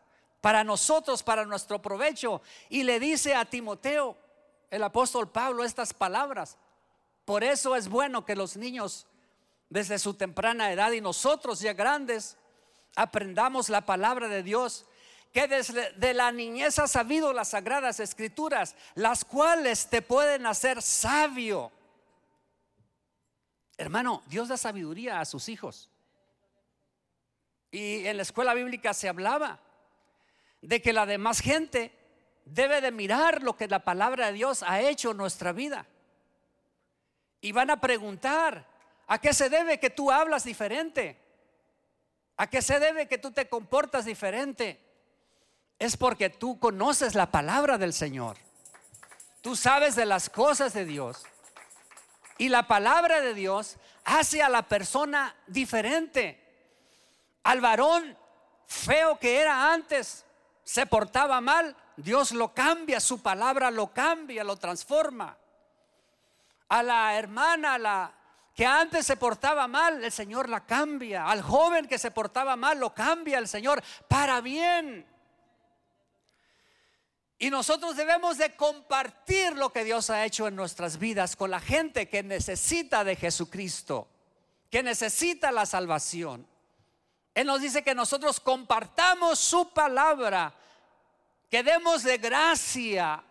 para 0.40 0.64
nosotros, 0.64 1.22
para 1.22 1.44
nuestro 1.44 1.80
provecho. 1.80 2.42
Y 2.68 2.82
le 2.82 3.00
dice 3.00 3.34
a 3.34 3.44
Timoteo, 3.44 4.16
el 4.70 4.82
apóstol 4.82 5.30
Pablo, 5.30 5.64
estas 5.64 5.94
palabras. 5.94 6.56
Por 7.24 7.44
eso 7.44 7.76
es 7.76 7.88
bueno 7.88 8.24
que 8.24 8.36
los 8.36 8.56
niños 8.56 9.06
desde 9.68 9.98
su 9.98 10.14
temprana 10.14 10.72
edad 10.72 10.92
y 10.92 11.00
nosotros 11.00 11.60
ya 11.60 11.74
grandes 11.74 12.36
aprendamos 12.96 13.68
la 13.68 13.82
palabra 13.82 14.28
de 14.28 14.42
Dios 14.42 14.86
que 15.32 15.46
desde 15.46 15.92
de 15.92 16.14
la 16.14 16.32
niñez 16.32 16.78
has 16.78 16.92
sabido 16.92 17.34
las 17.34 17.48
sagradas 17.48 18.00
escrituras, 18.00 18.74
las 18.94 19.24
cuales 19.24 19.88
te 19.88 20.00
pueden 20.00 20.46
hacer 20.46 20.80
sabio. 20.80 21.70
Hermano, 23.78 24.22
Dios 24.26 24.48
da 24.48 24.56
sabiduría 24.56 25.20
a 25.20 25.24
sus 25.24 25.48
hijos. 25.48 25.88
Y 27.70 28.06
en 28.06 28.16
la 28.16 28.22
escuela 28.22 28.52
bíblica 28.54 28.92
se 28.92 29.08
hablaba 29.08 29.60
de 30.60 30.82
que 30.82 30.92
la 30.92 31.06
demás 31.06 31.40
gente 31.40 31.92
debe 32.44 32.80
de 32.80 32.90
mirar 32.90 33.42
lo 33.42 33.56
que 33.56 33.68
la 33.68 33.84
palabra 33.84 34.26
de 34.26 34.32
Dios 34.32 34.64
ha 34.64 34.80
hecho 34.80 35.12
en 35.12 35.18
nuestra 35.18 35.52
vida. 35.52 35.86
Y 37.40 37.52
van 37.52 37.70
a 37.70 37.80
preguntar, 37.80 38.66
¿a 39.06 39.20
qué 39.20 39.32
se 39.32 39.48
debe 39.48 39.78
que 39.78 39.90
tú 39.90 40.10
hablas 40.10 40.42
diferente? 40.42 41.16
¿A 42.36 42.48
qué 42.48 42.62
se 42.62 42.80
debe 42.80 43.06
que 43.06 43.18
tú 43.18 43.30
te 43.30 43.48
comportas 43.48 44.04
diferente? 44.04 44.80
Es 45.78 45.96
porque 45.96 46.30
tú 46.30 46.58
conoces 46.58 47.14
la 47.14 47.30
palabra 47.30 47.78
del 47.78 47.92
Señor. 47.92 48.36
Tú 49.40 49.54
sabes 49.54 49.94
de 49.94 50.06
las 50.06 50.28
cosas 50.28 50.72
de 50.72 50.84
Dios. 50.84 51.24
Y 52.38 52.48
la 52.48 52.66
palabra 52.66 53.20
de 53.20 53.34
Dios 53.34 53.76
hace 54.04 54.42
a 54.42 54.48
la 54.48 54.62
persona 54.62 55.34
diferente. 55.46 56.40
Al 57.42 57.60
varón 57.60 58.16
feo 58.66 59.18
que 59.18 59.40
era 59.40 59.72
antes, 59.72 60.24
se 60.62 60.86
portaba 60.86 61.40
mal, 61.40 61.74
Dios 61.96 62.32
lo 62.32 62.54
cambia, 62.54 63.00
su 63.00 63.20
palabra 63.20 63.70
lo 63.70 63.88
cambia, 63.88 64.44
lo 64.44 64.56
transforma. 64.56 65.36
A 66.68 66.82
la 66.82 67.18
hermana, 67.18 67.78
la 67.78 68.12
que 68.54 68.66
antes 68.66 69.06
se 69.06 69.16
portaba 69.16 69.66
mal, 69.66 70.04
el 70.04 70.12
Señor 70.12 70.48
la 70.48 70.66
cambia. 70.66 71.26
Al 71.26 71.42
joven 71.42 71.88
que 71.88 71.98
se 71.98 72.10
portaba 72.10 72.56
mal, 72.56 72.78
lo 72.78 72.92
cambia 72.92 73.38
el 73.38 73.48
Señor 73.48 73.82
para 74.08 74.40
bien. 74.40 75.06
Y 77.38 77.50
nosotros 77.50 77.94
debemos 77.94 78.36
de 78.36 78.56
compartir 78.56 79.56
lo 79.56 79.70
que 79.70 79.84
Dios 79.84 80.10
ha 80.10 80.24
hecho 80.24 80.48
en 80.48 80.56
nuestras 80.56 80.98
vidas 80.98 81.36
con 81.36 81.52
la 81.52 81.60
gente 81.60 82.08
que 82.08 82.24
necesita 82.24 83.04
de 83.04 83.14
Jesucristo, 83.14 84.08
que 84.68 84.82
necesita 84.82 85.52
la 85.52 85.64
salvación. 85.64 86.44
Él 87.34 87.46
nos 87.46 87.60
dice 87.60 87.84
que 87.84 87.94
nosotros 87.94 88.40
compartamos 88.40 89.38
su 89.38 89.72
palabra, 89.72 90.52
que 91.48 91.62
demos 91.62 92.02
de 92.02 92.18
gracia, 92.18 93.22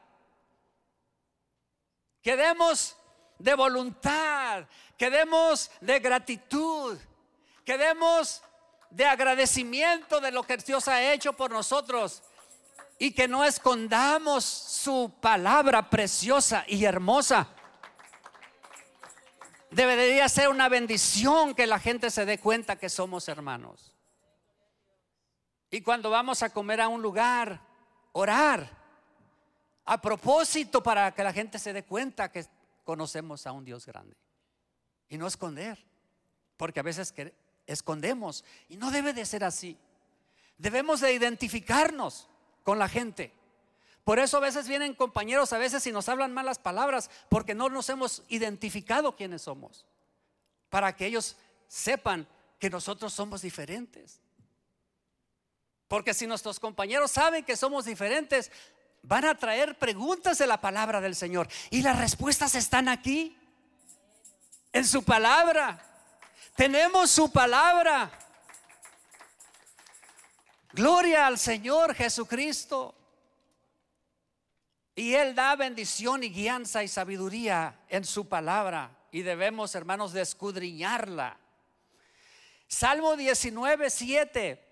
que 2.21 2.37
demos 2.37 2.95
de 3.37 3.55
voluntad, 3.55 4.65
que 4.97 5.09
demos 5.09 5.69
de 5.81 5.99
gratitud, 5.99 6.97
que 7.65 7.77
demos 7.77 8.41
de 8.89 9.03
agradecimiento 9.03 10.21
de 10.21 10.31
lo 10.31 10.43
que 10.43 10.55
Dios 10.55 10.87
ha 10.87 11.11
hecho 11.11 11.33
por 11.33 11.51
nosotros 11.51 12.23
y 12.99 13.11
que 13.11 13.27
no 13.27 13.43
escondamos 13.43 14.43
su 14.43 15.13
palabra 15.21 15.89
preciosa 15.89 16.63
y 16.67 16.83
hermosa. 16.83 17.47
Debería 19.69 20.27
ser 20.29 20.49
una 20.49 20.69
bendición 20.69 21.53
que 21.53 21.67
la 21.67 21.79
gente 21.79 22.09
se 22.09 22.25
dé 22.25 22.39
cuenta 22.39 22.77
que 22.77 22.89
somos 22.89 23.27
hermanos. 23.27 23.93
Y 25.69 25.81
cuando 25.81 26.09
vamos 26.09 26.41
a 26.41 26.49
comer 26.49 26.81
a 26.81 26.87
un 26.87 27.01
lugar, 27.01 27.61
orar 28.13 28.77
a 29.85 30.01
propósito 30.01 30.81
para 30.81 31.13
que 31.13 31.23
la 31.23 31.33
gente 31.33 31.59
se 31.59 31.73
dé 31.73 31.83
cuenta 31.83 32.31
que 32.31 32.45
conocemos 32.83 33.45
a 33.45 33.51
un 33.51 33.65
Dios 33.65 33.85
grande. 33.85 34.15
Y 35.09 35.17
no 35.17 35.27
esconder, 35.27 35.85
porque 36.55 36.79
a 36.79 36.83
veces 36.83 37.11
que 37.11 37.33
escondemos 37.67 38.43
y 38.69 38.77
no 38.77 38.89
debe 38.91 39.13
de 39.13 39.25
ser 39.25 39.43
así. 39.43 39.77
Debemos 40.57 41.01
de 41.01 41.13
identificarnos 41.13 42.29
con 42.67 42.79
la 42.79 42.89
gente. 42.89 43.31
Por 44.03 44.19
eso 44.19 44.35
a 44.35 44.41
veces 44.41 44.67
vienen 44.67 44.93
compañeros, 44.93 45.53
a 45.53 45.57
veces 45.57 45.87
y 45.87 45.93
nos 45.93 46.09
hablan 46.09 46.33
malas 46.33 46.59
palabras, 46.59 47.09
porque 47.29 47.55
no 47.55 47.69
nos 47.69 47.87
hemos 47.87 48.23
identificado 48.27 49.15
quiénes 49.15 49.43
somos. 49.43 49.85
Para 50.69 50.93
que 50.93 51.05
ellos 51.05 51.37
sepan 51.69 52.27
que 52.59 52.69
nosotros 52.69 53.13
somos 53.13 53.41
diferentes. 53.41 54.19
Porque 55.87 56.13
si 56.13 56.27
nuestros 56.27 56.59
compañeros 56.59 57.11
saben 57.11 57.45
que 57.45 57.55
somos 57.55 57.85
diferentes, 57.85 58.51
van 59.01 59.23
a 59.23 59.35
traer 59.37 59.79
preguntas 59.79 60.37
de 60.37 60.47
la 60.47 60.59
palabra 60.59 60.99
del 60.99 61.15
Señor. 61.15 61.47
Y 61.69 61.83
las 61.83 61.97
respuestas 61.97 62.53
están 62.55 62.89
aquí, 62.89 63.37
en 64.73 64.85
su 64.85 65.05
palabra. 65.05 65.81
Tenemos 66.57 67.11
su 67.11 67.31
palabra. 67.31 68.11
Gloria 70.77 71.25
al 71.25 71.39
Señor 71.39 71.95
Jesucristo. 71.95 72.93
Y 74.93 75.15
Él 75.15 75.33
da 75.33 75.55
bendición 75.55 76.21
y 76.23 76.29
guianza 76.29 76.83
y 76.83 76.87
sabiduría 76.87 77.79
en 77.89 78.05
su 78.05 78.29
palabra. 78.29 78.95
Y 79.11 79.23
debemos, 79.23 79.73
hermanos, 79.73 80.13
de 80.13 80.21
escudriñarla. 80.21 81.35
Salmo 82.67 83.15
19, 83.15 83.89
7 83.89 84.63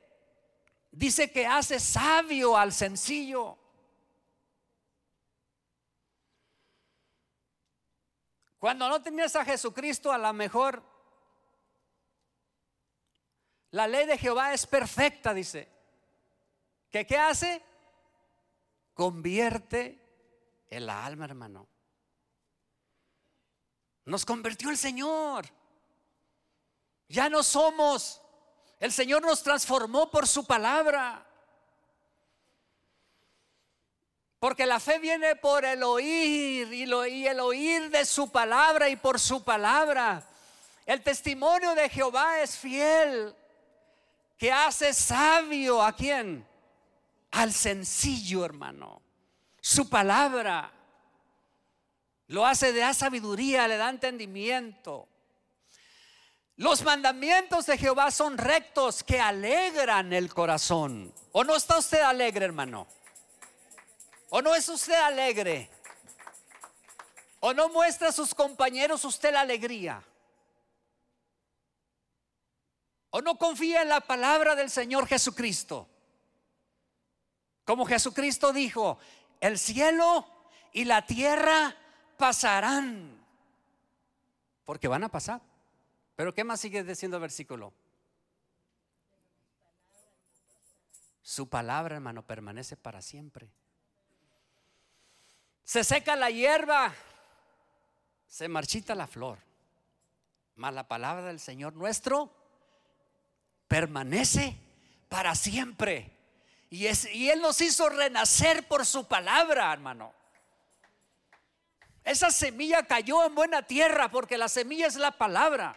dice 0.91 1.31
que 1.31 1.47
hace 1.47 1.79
sabio 1.79 2.55
al 2.55 2.71
sencillo. 2.71 3.57
Cuando 8.59 8.87
no 8.89 9.01
tenías 9.01 9.35
a 9.35 9.43
Jesucristo, 9.43 10.11
a 10.11 10.19
lo 10.19 10.31
mejor 10.33 10.83
la 13.71 13.87
ley 13.87 14.05
de 14.05 14.19
Jehová 14.19 14.53
es 14.53 14.67
perfecta, 14.67 15.33
dice. 15.33 15.74
¿Que 16.91 17.05
qué 17.05 17.17
hace? 17.17 17.61
Convierte 18.93 19.99
el 20.69 20.89
alma, 20.89 21.25
hermano. 21.25 21.67
Nos 24.05 24.25
convirtió 24.25 24.69
el 24.69 24.77
Señor. 24.77 25.45
Ya 27.07 27.29
no 27.29 27.43
somos 27.43 28.21
el 28.79 28.91
Señor 28.91 29.21
nos 29.23 29.41
transformó 29.41 30.09
por 30.11 30.27
su 30.27 30.45
palabra. 30.45 31.25
Porque 34.39 34.65
la 34.65 34.79
fe 34.79 34.99
viene 34.99 35.35
por 35.35 35.65
el 35.65 35.81
oír 35.81 36.71
y, 36.71 36.83
el 36.83 37.39
oír 37.39 37.89
de 37.89 38.05
su 38.05 38.29
palabra 38.31 38.89
y 38.89 38.95
por 38.95 39.19
su 39.19 39.43
palabra. 39.43 40.23
El 40.85 41.01
testimonio 41.01 41.73
de 41.73 41.89
Jehová 41.89 42.41
es 42.41 42.55
fiel, 42.57 43.35
que 44.37 44.51
hace 44.51 44.93
sabio 44.93 45.81
a 45.81 45.93
quien? 45.93 46.47
Al 47.31 47.53
sencillo, 47.53 48.45
hermano. 48.45 49.01
Su 49.61 49.89
palabra 49.89 50.71
lo 52.27 52.45
hace 52.45 52.73
de 52.73 52.93
sabiduría, 52.93 53.67
le 53.67 53.77
da 53.77 53.89
entendimiento. 53.89 55.07
Los 56.57 56.83
mandamientos 56.83 57.65
de 57.65 57.77
Jehová 57.77 58.11
son 58.11 58.37
rectos 58.37 59.03
que 59.03 59.19
alegran 59.19 60.13
el 60.13 60.33
corazón. 60.33 61.13
¿O 61.33 61.43
no 61.43 61.55
está 61.55 61.77
usted 61.77 62.01
alegre, 62.01 62.45
hermano? 62.45 62.87
¿O 64.29 64.41
no 64.41 64.55
es 64.55 64.67
usted 64.69 64.95
alegre? 64.95 65.69
¿O 67.41 67.53
no 67.53 67.69
muestra 67.69 68.09
a 68.09 68.13
sus 68.13 68.33
compañeros 68.33 69.03
usted 69.03 69.33
la 69.33 69.41
alegría? 69.41 70.01
¿O 73.09 73.21
no 73.21 73.37
confía 73.37 73.81
en 73.81 73.89
la 73.89 74.01
palabra 74.01 74.55
del 74.55 74.69
Señor 74.69 75.07
Jesucristo? 75.07 75.89
Como 77.65 77.85
Jesucristo 77.85 78.53
dijo, 78.53 78.99
el 79.41 79.57
cielo 79.57 80.25
y 80.71 80.85
la 80.85 81.05
tierra 81.05 81.75
pasarán. 82.17 83.19
Porque 84.63 84.87
van 84.87 85.03
a 85.03 85.09
pasar. 85.09 85.41
Pero 86.15 86.33
¿qué 86.33 86.43
más 86.43 86.61
sigue 86.61 86.83
diciendo 86.83 87.17
el 87.17 87.21
versículo? 87.21 87.73
Su 91.21 91.49
palabra, 91.49 91.95
hermano, 91.95 92.21
permanece 92.21 92.77
para 92.77 93.01
siempre. 93.01 93.49
Se 95.63 95.83
seca 95.83 96.15
la 96.15 96.29
hierba, 96.29 96.93
se 98.27 98.47
marchita 98.47 98.93
la 98.93 99.07
flor, 99.07 99.39
mas 100.55 100.73
la 100.75 100.87
palabra 100.87 101.25
del 101.25 101.39
Señor 101.39 101.73
nuestro 101.73 102.31
permanece 103.67 104.55
para 105.09 105.33
siempre. 105.33 106.14
Y, 106.69 106.87
Él 107.29 107.41
nos 107.41 107.61
hizo 107.61 107.89
renacer 107.89 108.67
por 108.67 108.85
su 108.85 109.05
palabra, 109.07 109.71
hermano. 109.71 110.13
esa 112.03 112.31
semilla 112.31 112.85
cayó 112.85 113.23
en 113.25 113.35
buena 113.35 113.61
tierra 113.61 114.09
porque 114.09 114.37
la 114.37 114.49
semilla 114.49 114.87
es 114.87 114.95
la 114.95 115.11
palabra. 115.11 115.75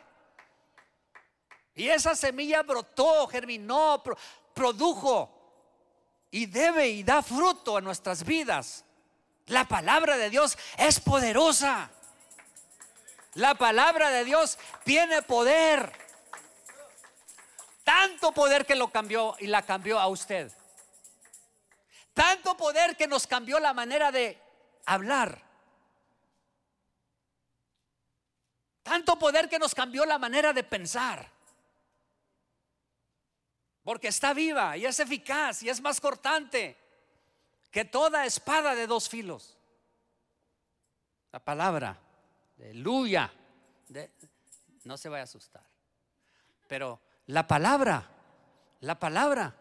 Y 1.75 1.89
esa 1.89 2.17
semilla 2.17 2.63
brotó, 2.63 3.29
germinó, 3.29 4.03
produjo 4.53 5.33
y 6.31 6.47
debe 6.47 6.89
y 6.89 7.03
da 7.05 7.23
fruto 7.23 7.79
en 7.79 7.85
nuestras 7.85 8.25
vidas. 8.25 8.85
La 9.47 9.67
palabra 9.67 10.17
de 10.17 10.29
Dios 10.29 10.59
es 10.77 11.01
poderosa. 11.01 11.91
La 13.35 13.55
palabra 13.55 14.11
de 14.11 14.25
Dios 14.25 14.59
tiene 14.85 15.23
poder. 15.23 15.93
Tanto 17.85 18.33
poder 18.33 18.67
que 18.67 18.75
lo 18.75 18.89
cambió 18.89 19.37
y 19.39 19.47
la 19.47 19.63
cambió 19.63 19.99
a 20.01 20.09
usted. 20.09 20.53
Tanto 22.19 22.57
poder 22.57 22.97
que 22.97 23.07
nos 23.07 23.29
cambió 23.29 23.61
la 23.61 23.73
manera 23.73 24.11
de 24.11 24.37
hablar. 24.87 25.41
Tanto 28.83 29.17
poder 29.17 29.49
que 29.49 29.61
nos 29.61 29.73
cambió 29.73 30.05
la 30.05 30.19
manera 30.19 30.53
de 30.53 30.65
pensar. 30.65 31.31
Porque 33.85 34.09
está 34.09 34.35
viva 34.35 34.77
y 34.77 34.85
es 34.85 34.99
eficaz 34.99 35.63
y 35.63 35.69
es 35.69 35.81
más 35.81 36.01
cortante 36.01 36.77
que 37.71 37.85
toda 37.85 38.27
espada 38.27 38.75
de 38.75 38.89
dos 38.89 39.09
filos. 39.09 39.57
La 41.31 41.39
palabra, 41.39 41.97
aleluya. 42.59 43.33
no 44.83 44.97
se 44.99 45.09
vaya 45.09 45.21
a 45.21 45.25
asustar. 45.25 45.63
Pero 46.67 47.01
la 47.27 47.47
palabra, 47.47 48.11
la 48.81 48.99
palabra, 48.99 49.55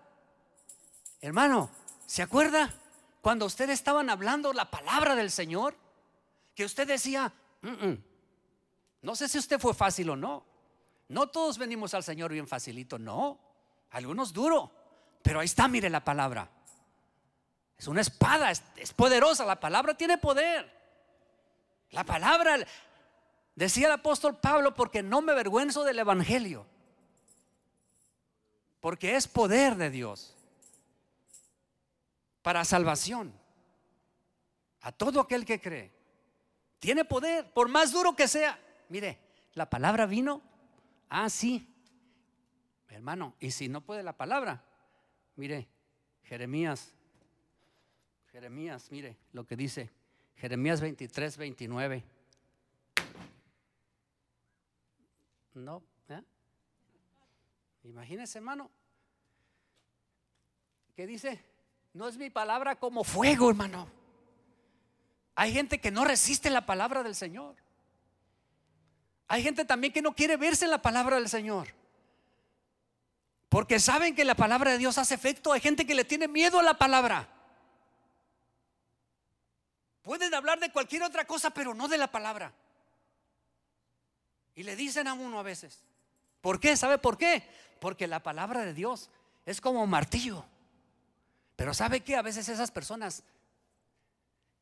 hermano, 1.21 1.69
¿se 2.07 2.23
acuerda 2.23 2.73
cuando 3.21 3.45
ustedes 3.45 3.75
estaban 3.75 4.09
hablando 4.09 4.53
la 4.53 4.71
palabra 4.71 5.15
del 5.15 5.29
Señor? 5.29 5.75
Que 6.55 6.65
usted 6.65 6.87
decía, 6.87 7.31
no 9.01 9.15
sé 9.15 9.27
si 9.27 9.37
usted 9.37 9.59
fue 9.59 9.75
fácil 9.75 10.09
o 10.09 10.15
no. 10.15 10.43
No 11.09 11.27
todos 11.27 11.57
venimos 11.57 11.93
al 11.93 12.03
Señor 12.03 12.31
bien 12.31 12.47
facilito, 12.47 12.97
no. 12.97 13.37
Algunos 13.91 14.33
duro. 14.33 14.71
Pero 15.21 15.39
ahí 15.39 15.45
está, 15.45 15.67
mire 15.67 15.89
la 15.89 16.03
palabra. 16.03 16.49
Es 17.77 17.87
una 17.87 18.01
espada, 18.01 18.49
es, 18.51 18.93
poderosa. 18.93 19.45
La 19.45 19.59
palabra 19.59 19.95
tiene 19.95 20.17
poder. 20.17 20.75
La 21.91 22.03
palabra, 22.03 22.57
decía 23.55 23.87
el 23.87 23.93
apóstol 23.93 24.37
Pablo, 24.37 24.73
porque 24.73 25.03
no 25.03 25.21
me 25.21 25.33
avergüenzo 25.33 25.83
del 25.83 25.99
Evangelio. 25.99 26.65
Porque 28.79 29.15
es 29.15 29.27
poder 29.27 29.75
de 29.75 29.89
Dios 29.89 30.36
para 32.47 32.63
salvación 32.63 33.33
a 34.79 34.93
todo 34.93 35.19
aquel 35.19 35.43
que 35.43 35.59
cree. 35.59 35.91
Tiene 36.79 37.03
poder, 37.03 37.51
por 37.51 37.67
más 37.67 37.91
duro 37.91 38.15
que 38.15 38.25
sea. 38.25 38.57
Mire, 38.87 39.19
la 39.53 39.69
palabra 39.69 40.05
vino. 40.05 40.41
Ah, 41.09 41.29
sí. 41.29 41.67
Hermano, 42.87 43.35
y 43.41 43.51
si 43.51 43.67
no 43.67 43.81
puede 43.81 44.01
la 44.01 44.15
palabra, 44.15 44.63
mire, 45.35 45.67
Jeremías 46.23 46.93
Jeremías, 48.31 48.93
mire 48.93 49.17
lo 49.33 49.45
que 49.45 49.57
dice. 49.57 49.91
Jeremías 50.37 50.79
23, 50.79 51.35
29. 51.35 52.03
No, 55.55 55.83
¿eh? 56.07 56.23
Imagínese, 57.83 58.37
hermano. 58.37 58.71
¿Qué 60.95 61.05
dice? 61.05 61.56
No 61.93 62.07
es 62.07 62.17
mi 62.17 62.29
palabra 62.29 62.75
como 62.75 63.03
fuego, 63.03 63.49
hermano. 63.49 63.87
Hay 65.35 65.53
gente 65.53 65.79
que 65.79 65.91
no 65.91 66.03
resiste 66.03 66.49
la 66.49 66.65
palabra 66.65 67.03
del 67.03 67.15
Señor. 67.15 67.55
Hay 69.27 69.43
gente 69.43 69.65
también 69.65 69.93
que 69.93 70.01
no 70.01 70.15
quiere 70.15 70.37
verse 70.37 70.65
en 70.65 70.71
la 70.71 70.81
palabra 70.81 71.17
del 71.17 71.29
Señor. 71.29 71.67
Porque 73.49 73.79
saben 73.79 74.15
que 74.15 74.25
la 74.25 74.35
palabra 74.35 74.71
de 74.71 74.77
Dios 74.77 74.97
hace 74.97 75.15
efecto. 75.15 75.53
Hay 75.53 75.61
gente 75.61 75.85
que 75.85 75.95
le 75.95 76.05
tiene 76.05 76.27
miedo 76.27 76.59
a 76.59 76.63
la 76.63 76.77
palabra. 76.77 77.27
Pueden 80.01 80.33
hablar 80.33 80.59
de 80.59 80.71
cualquier 80.71 81.03
otra 81.03 81.25
cosa, 81.25 81.49
pero 81.49 81.73
no 81.73 81.87
de 81.87 81.97
la 81.97 82.07
palabra. 82.07 82.53
Y 84.55 84.63
le 84.63 84.75
dicen 84.75 85.07
a 85.07 85.13
uno 85.13 85.37
a 85.37 85.43
veces, 85.43 85.83
¿por 86.41 86.59
qué? 86.59 86.75
¿Sabe 86.75 86.97
por 86.97 87.17
qué? 87.17 87.47
Porque 87.79 88.07
la 88.07 88.23
palabra 88.23 88.65
de 88.65 88.73
Dios 88.73 89.09
es 89.45 89.61
como 89.61 89.85
martillo. 89.85 90.45
Pero 91.57 91.73
¿sabe 91.73 91.99
qué? 91.99 92.15
A 92.15 92.21
veces 92.21 92.47
esas 92.47 92.71
personas, 92.71 93.23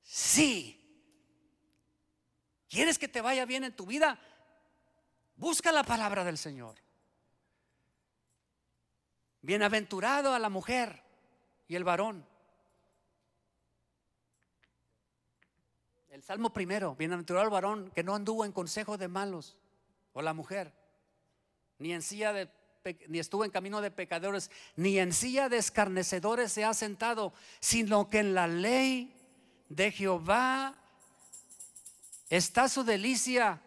sí, 0.02 0.82
¿quieres 2.68 2.98
que 2.98 3.08
te 3.08 3.22
vaya 3.22 3.46
bien 3.46 3.64
en 3.64 3.76
tu 3.76 3.86
vida? 3.86 4.20
Busca 5.36 5.72
la 5.72 5.84
palabra 5.84 6.24
del 6.24 6.40
Señor. 6.40 6.76
Bienaventurado 9.44 10.34
a 10.34 10.40
la 10.40 10.50
mujer 10.50 11.04
y 11.68 11.76
el 11.76 11.84
varón 11.84 12.26
El 16.16 16.24
Salmo 16.24 16.54
primero, 16.54 16.96
bienaventurado 16.96 17.44
el 17.44 17.52
varón 17.52 17.92
que 17.92 18.02
no 18.02 18.16
anduvo 18.16 18.46
en 18.46 18.54
consejo 18.54 18.98
de 18.98 19.10
malos, 19.10 19.58
o 20.14 20.22
la 20.22 20.34
mujer, 20.34 20.72
ni 21.78 21.92
en 21.92 22.02
silla 22.02 22.32
de 22.32 22.50
ni 23.08 23.18
estuvo 23.20 23.44
en 23.44 23.52
camino 23.52 23.82
de 23.82 23.90
pecadores, 23.90 24.52
ni 24.76 25.00
en 25.00 25.12
silla 25.12 25.50
de 25.50 25.58
escarnecedores 25.58 26.52
se 26.52 26.64
ha 26.64 26.74
sentado, 26.74 27.34
sino 27.60 28.10
que 28.10 28.20
en 28.20 28.36
la 28.36 28.48
ley 28.48 29.12
de 29.70 29.92
Jehová 29.92 30.76
está 32.30 32.70
su 32.70 32.84
delicia 32.84 33.60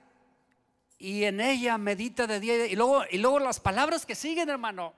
y 0.99 1.25
en 1.25 1.41
ella 1.41 1.79
medita 1.79 2.29
de 2.29 2.39
día 2.39 2.67
y 2.67 2.77
luego 2.77 3.03
y 3.11 3.19
luego 3.19 3.41
las 3.41 3.59
palabras 3.59 4.07
que 4.07 4.15
siguen, 4.15 4.49
hermano. 4.49 4.95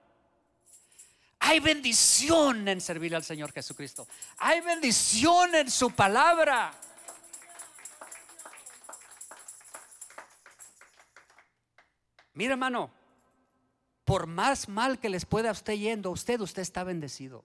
Hay 1.38 1.58
bendición 1.60 2.68
en 2.68 2.82
servir 2.82 3.16
al 3.16 3.24
Señor 3.24 3.50
Jesucristo. 3.52 4.06
Hay 4.36 4.60
bendición 4.60 5.54
en 5.54 5.70
su 5.70 5.90
palabra. 5.92 6.74
Mira, 12.34 12.52
hermano, 12.52 12.99
por 14.10 14.26
más 14.26 14.68
mal 14.68 14.98
que 14.98 15.08
les 15.08 15.24
pueda 15.24 15.52
usted 15.52 15.74
yendo 15.74 16.08
a 16.08 16.12
usted, 16.12 16.40
usted 16.40 16.62
está 16.62 16.82
bendecido. 16.82 17.44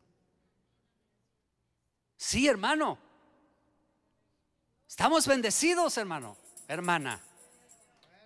Sí, 2.17 2.47
hermano. 2.47 2.97
Estamos 4.87 5.27
bendecidos, 5.27 5.95
hermano, 5.95 6.35
hermana. 6.67 7.21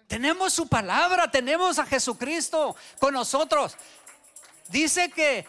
Tenemos 0.08 0.54
su 0.54 0.70
palabra, 0.70 1.30
tenemos 1.30 1.80
a 1.80 1.86
Jesucristo 1.86 2.78
con 2.98 3.14
nosotros. 3.14 3.76
Dice 4.70 5.12
que 5.12 5.46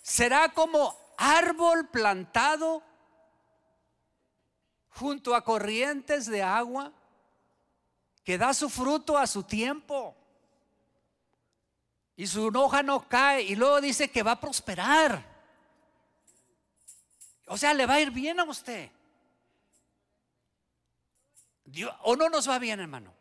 será 0.00 0.48
como 0.48 0.98
árbol 1.18 1.88
plantado 1.88 2.82
junto 4.88 5.34
a 5.34 5.44
corrientes 5.44 6.24
de 6.24 6.42
agua 6.42 6.90
que 8.24 8.38
da 8.38 8.54
su 8.54 8.70
fruto 8.70 9.18
a 9.18 9.26
su 9.26 9.42
tiempo. 9.42 10.16
Y 12.22 12.28
su 12.28 12.46
hoja 12.54 12.84
no 12.84 13.08
cae. 13.08 13.42
Y 13.42 13.56
luego 13.56 13.80
dice 13.80 14.08
que 14.08 14.22
va 14.22 14.30
a 14.30 14.40
prosperar. 14.40 15.24
O 17.48 17.58
sea, 17.58 17.74
le 17.74 17.84
va 17.84 17.94
a 17.94 18.00
ir 18.00 18.12
bien 18.12 18.38
a 18.38 18.44
usted. 18.44 18.92
Dios, 21.64 21.92
o 22.02 22.14
no 22.14 22.28
nos 22.28 22.48
va 22.48 22.60
bien, 22.60 22.78
hermano. 22.78 23.12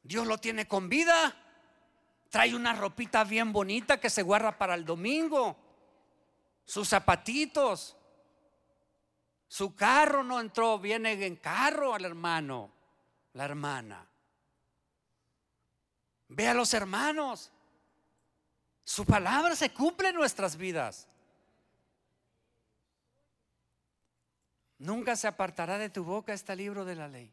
Dios 0.00 0.28
lo 0.28 0.38
tiene 0.38 0.68
con 0.68 0.88
vida. 0.88 1.34
Trae 2.30 2.54
una 2.54 2.72
ropita 2.72 3.24
bien 3.24 3.52
bonita 3.52 3.98
que 3.98 4.08
se 4.08 4.22
guarda 4.22 4.56
para 4.56 4.76
el 4.76 4.84
domingo. 4.84 5.56
Sus 6.64 6.88
zapatitos. 6.88 7.96
Su 9.48 9.74
carro 9.74 10.22
no 10.22 10.38
entró, 10.38 10.78
viene 10.78 11.14
en 11.26 11.34
carro 11.34 11.94
al 11.94 12.04
hermano 12.04 12.70
la 13.32 13.44
hermana. 13.44 14.11
Ve 16.34 16.48
a 16.48 16.54
los 16.54 16.72
hermanos. 16.72 17.50
Su 18.84 19.04
palabra 19.04 19.54
se 19.54 19.70
cumple 19.70 20.08
en 20.08 20.16
nuestras 20.16 20.56
vidas. 20.56 21.06
Nunca 24.78 25.14
se 25.14 25.28
apartará 25.28 25.78
de 25.78 25.90
tu 25.90 26.02
boca 26.02 26.32
este 26.32 26.56
libro 26.56 26.84
de 26.84 26.96
la 26.96 27.06
ley, 27.06 27.32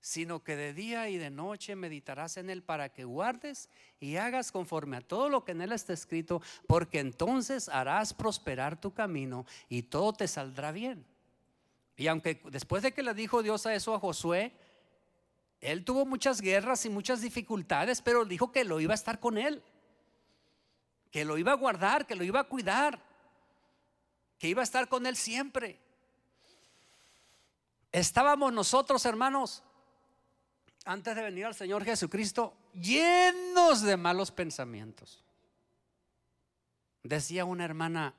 sino 0.00 0.44
que 0.44 0.54
de 0.54 0.72
día 0.72 1.08
y 1.08 1.16
de 1.16 1.30
noche 1.30 1.74
meditarás 1.74 2.36
en 2.36 2.48
él 2.48 2.62
para 2.62 2.90
que 2.90 3.04
guardes 3.04 3.68
y 3.98 4.16
hagas 4.16 4.52
conforme 4.52 4.98
a 4.98 5.00
todo 5.00 5.28
lo 5.28 5.44
que 5.44 5.52
en 5.52 5.62
él 5.62 5.72
está 5.72 5.94
escrito, 5.94 6.40
porque 6.68 7.00
entonces 7.00 7.68
harás 7.68 8.14
prosperar 8.14 8.80
tu 8.80 8.92
camino 8.92 9.46
y 9.68 9.82
todo 9.82 10.12
te 10.12 10.28
saldrá 10.28 10.70
bien. 10.70 11.04
Y 11.96 12.06
aunque 12.06 12.40
después 12.50 12.82
de 12.82 12.92
que 12.92 13.02
le 13.02 13.14
dijo 13.14 13.42
Dios 13.42 13.66
a 13.66 13.74
eso 13.74 13.94
a 13.94 13.98
Josué, 13.98 14.52
él 15.64 15.82
tuvo 15.82 16.04
muchas 16.04 16.42
guerras 16.42 16.84
y 16.84 16.90
muchas 16.90 17.22
dificultades, 17.22 18.02
pero 18.02 18.26
dijo 18.26 18.52
que 18.52 18.64
lo 18.64 18.80
iba 18.80 18.92
a 18.92 18.94
estar 18.94 19.18
con 19.18 19.38
él, 19.38 19.62
que 21.10 21.24
lo 21.24 21.38
iba 21.38 21.52
a 21.52 21.56
guardar, 21.56 22.06
que 22.06 22.14
lo 22.14 22.22
iba 22.22 22.40
a 22.40 22.44
cuidar, 22.44 23.00
que 24.38 24.46
iba 24.46 24.60
a 24.60 24.64
estar 24.64 24.88
con 24.88 25.06
él 25.06 25.16
siempre. 25.16 25.80
estábamos 27.92 28.52
nosotros, 28.52 29.06
hermanos, 29.06 29.62
antes 30.84 31.16
de 31.16 31.22
venir 31.22 31.46
al 31.46 31.54
Señor 31.54 31.82
Jesucristo, 31.82 32.54
llenos 32.74 33.80
de 33.80 33.96
malos 33.96 34.30
pensamientos. 34.30 35.24
Decía 37.02 37.46
una 37.46 37.64
hermana, 37.64 38.12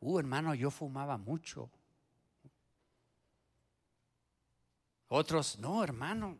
uh, 0.00 0.18
hermano, 0.18 0.52
yo 0.52 0.72
fumaba 0.72 1.16
mucho. 1.16 1.70
Otros, 5.06 5.60
no, 5.60 5.84
hermano, 5.84 6.38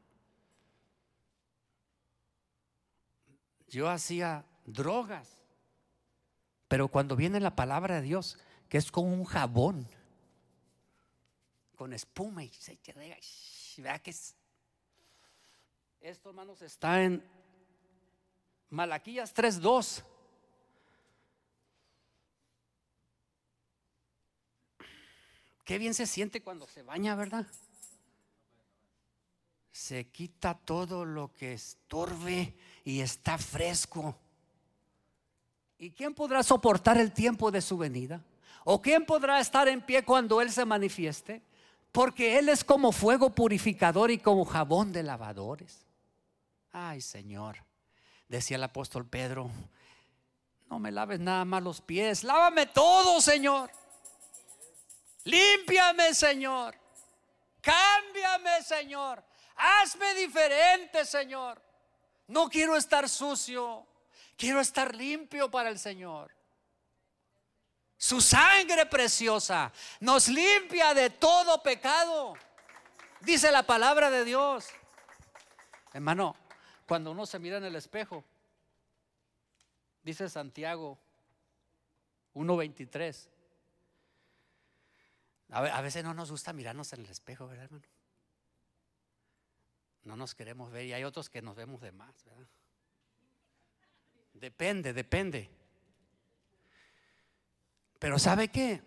yo 3.69 3.89
hacía 3.89 4.45
drogas. 4.67 5.29
Pero 6.69 6.89
cuando 6.89 7.17
viene 7.17 7.41
la 7.41 7.57
palabra 7.57 7.97
de 7.97 8.03
Dios, 8.03 8.39
que 8.69 8.79
es 8.79 8.91
con 8.91 9.07
un 9.07 9.25
jabón, 9.25 9.89
con 11.77 11.93
espuma 11.93 12.45
y 12.45 12.51
se 12.51 12.79
vea 13.79 13.99
que 14.01 14.11
es. 14.11 14.35
Esto, 16.01 16.31
hermanos, 16.31 16.61
está 16.63 17.03
en 17.03 17.25
Malaquías 18.71 19.35
3:2. 19.35 20.05
Qué 25.65 25.79
bien 25.79 25.95
se 25.95 26.07
siente 26.07 26.43
cuando 26.43 26.67
se 26.67 26.83
baña, 26.83 27.15
¿verdad? 27.15 27.47
Se 29.71 30.09
quita 30.09 30.55
todo 30.55 31.05
lo 31.05 31.33
que 31.33 31.53
estorbe 31.53 32.57
y 32.88 33.03
está 33.03 33.37
fresco. 33.37 34.16
¿Y 35.77 35.90
quién 35.90 36.14
podrá 36.14 36.42
soportar 36.42 36.96
el 36.96 37.12
tiempo 37.12 37.51
de 37.51 37.61
su 37.61 37.77
venida? 37.77 38.22
¿O 38.64 38.81
quién 38.81 39.05
podrá 39.05 39.40
estar 39.40 39.68
en 39.68 39.83
pie 39.83 40.07
cuando 40.07 40.40
Él 40.40 40.51
se 40.51 40.64
manifieste? 40.64 41.42
Porque 41.92 42.38
Él 42.38 42.48
es 42.48 42.64
como 42.64 42.90
fuego 42.90 43.29
purificador 43.29 44.11
y 44.11 44.16
como 44.16 44.46
jabón 44.46 44.90
de 44.90 45.03
lavadores. 45.03 45.85
Ay 46.72 47.03
Señor, 47.03 47.59
decía 48.27 48.57
el 48.57 48.64
apóstol 48.64 49.05
Pedro, 49.05 49.51
no 50.70 50.79
me 50.79 50.90
laves 50.90 51.20
nada 51.20 51.44
más 51.44 51.62
los 51.62 51.83
pies, 51.83 52.24
lávame 52.24 52.64
todo 52.68 53.20
Señor. 53.20 53.70
Límpiame 55.24 56.14
Señor. 56.14 56.74
Cámbiame 57.61 58.62
Señor. 58.62 59.22
Hazme 59.57 60.14
diferente 60.14 61.05
Señor. 61.05 61.68
No 62.29 62.49
quiero 62.49 62.77
estar 62.77 63.09
sucio. 63.09 63.87
Quiero 64.37 64.61
estar 64.61 64.95
limpio 64.95 65.51
para 65.51 65.69
el 65.69 65.79
Señor. 65.79 66.31
Su 67.97 68.21
sangre 68.21 68.87
preciosa 68.87 69.73
nos 69.99 70.29
limpia 70.29 70.95
de 70.95 71.11
todo 71.11 71.61
pecado. 71.62 72.35
Dice 73.21 73.51
la 73.51 73.64
palabra 73.64 74.11
de 74.11 74.25
Dios. 74.25 74.69
Hermano, 75.93 76.37
cuando 76.87 77.11
uno 77.11 77.27
se 77.27 77.41
mira 77.41 77.57
en 77.57 77.64
el 77.64 77.75
espejo, 77.75 78.25
dice 80.05 80.29
Santiago 80.29 80.97
1.23. 82.35 83.29
A 85.51 85.81
veces 85.81 86.05
no 86.05 86.14
nos 86.14 86.31
gusta 86.31 86.53
mirarnos 86.53 86.93
en 86.93 87.01
el 87.01 87.11
espejo, 87.11 87.49
¿verdad, 87.49 87.64
hermano? 87.64 87.87
No 90.05 90.17
nos 90.17 90.35
queremos 90.35 90.71
ver 90.71 90.87
y 90.87 90.93
hay 90.93 91.05
otros 91.05 91.29
que 91.29 91.43
nos 91.43 91.57
vemos 91.57 91.81
de 91.81 91.93
más, 91.93 92.25
¿verdad? 92.25 92.49
Depende, 94.33 94.93
depende. 94.93 95.51
Pero 97.99 98.19
¿sabe 98.19 98.49
qué? 98.49 98.81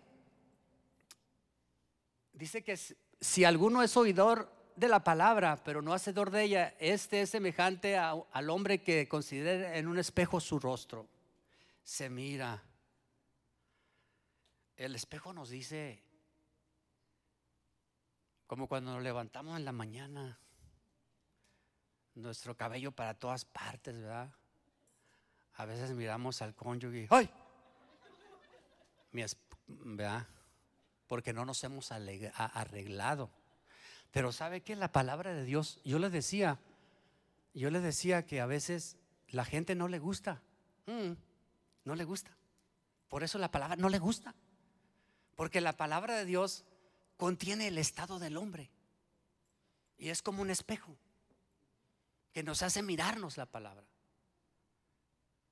Dice 2.32 2.64
que 2.64 2.78
si 3.20 3.44
alguno 3.44 3.82
es 3.82 3.96
oidor 3.96 4.50
de 4.76 4.88
la 4.88 5.04
palabra, 5.04 5.62
pero 5.62 5.82
no 5.82 5.92
hacedor 5.92 6.30
de 6.30 6.44
ella, 6.44 6.74
este 6.78 7.22
es 7.22 7.30
semejante 7.30 7.96
al 7.96 8.50
hombre 8.50 8.82
que 8.82 9.08
considera 9.08 9.76
en 9.76 9.86
un 9.86 9.98
espejo 9.98 10.40
su 10.40 10.58
rostro. 10.58 11.08
Se 11.84 12.08
mira. 12.08 12.62
El 14.76 14.96
espejo 14.96 15.32
nos 15.32 15.50
dice, 15.50 16.02
como 18.46 18.66
cuando 18.66 18.94
nos 18.94 19.02
levantamos 19.02 19.56
en 19.58 19.64
la 19.64 19.72
mañana, 19.72 20.38
nuestro 22.14 22.56
cabello 22.56 22.92
para 22.92 23.14
todas 23.14 23.44
partes, 23.44 23.94
¿verdad? 23.94 24.30
A 25.54 25.64
veces 25.64 25.90
miramos 25.92 26.42
al 26.42 26.54
cónyuge, 26.54 27.06
¡ay! 27.10 27.30
¿verdad? 29.68 30.26
Porque 31.06 31.32
no 31.32 31.44
nos 31.44 31.62
hemos 31.64 31.92
arreglado. 31.92 33.30
Pero 34.10 34.32
¿sabe 34.32 34.62
que 34.62 34.76
La 34.76 34.92
palabra 34.92 35.34
de 35.34 35.44
Dios, 35.44 35.80
yo 35.84 35.98
le 35.98 36.10
decía, 36.10 36.58
yo 37.54 37.70
le 37.70 37.80
decía 37.80 38.26
que 38.26 38.40
a 38.40 38.46
veces 38.46 38.96
la 39.28 39.44
gente 39.44 39.74
no 39.74 39.88
le 39.88 39.98
gusta. 39.98 40.42
Mm, 40.86 41.12
no 41.84 41.94
le 41.94 42.04
gusta. 42.04 42.30
Por 43.08 43.22
eso 43.22 43.38
la 43.38 43.50
palabra 43.50 43.76
no 43.76 43.88
le 43.88 43.98
gusta. 43.98 44.34
Porque 45.36 45.60
la 45.60 45.76
palabra 45.76 46.16
de 46.16 46.24
Dios 46.24 46.64
contiene 47.16 47.68
el 47.68 47.78
estado 47.78 48.18
del 48.18 48.36
hombre. 48.36 48.70
Y 49.98 50.08
es 50.08 50.22
como 50.22 50.42
un 50.42 50.50
espejo 50.50 50.96
que 52.32 52.42
nos 52.42 52.62
hace 52.62 52.82
mirarnos 52.82 53.36
la 53.36 53.46
palabra. 53.46 53.84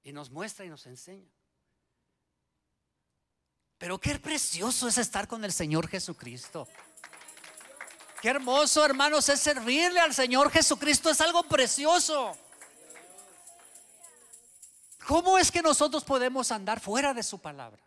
Y 0.02 0.12
nos 0.12 0.30
muestra 0.30 0.64
y 0.64 0.68
nos 0.68 0.86
enseña. 0.86 1.30
Pero 3.78 3.98
qué 3.98 4.18
precioso 4.18 4.88
es 4.88 4.98
estar 4.98 5.26
con 5.26 5.44
el 5.44 5.52
Señor 5.52 5.88
Jesucristo. 5.88 6.68
Qué 8.20 8.28
hermoso, 8.28 8.84
hermanos, 8.84 9.28
es 9.30 9.40
servirle 9.40 10.00
al 10.00 10.14
Señor 10.14 10.50
Jesucristo. 10.50 11.10
Es 11.10 11.20
algo 11.20 11.42
precioso. 11.44 12.36
¿Cómo 15.06 15.38
es 15.38 15.50
que 15.50 15.62
nosotros 15.62 16.04
podemos 16.04 16.52
andar 16.52 16.80
fuera 16.80 17.14
de 17.14 17.22
su 17.22 17.38
palabra? 17.38 17.80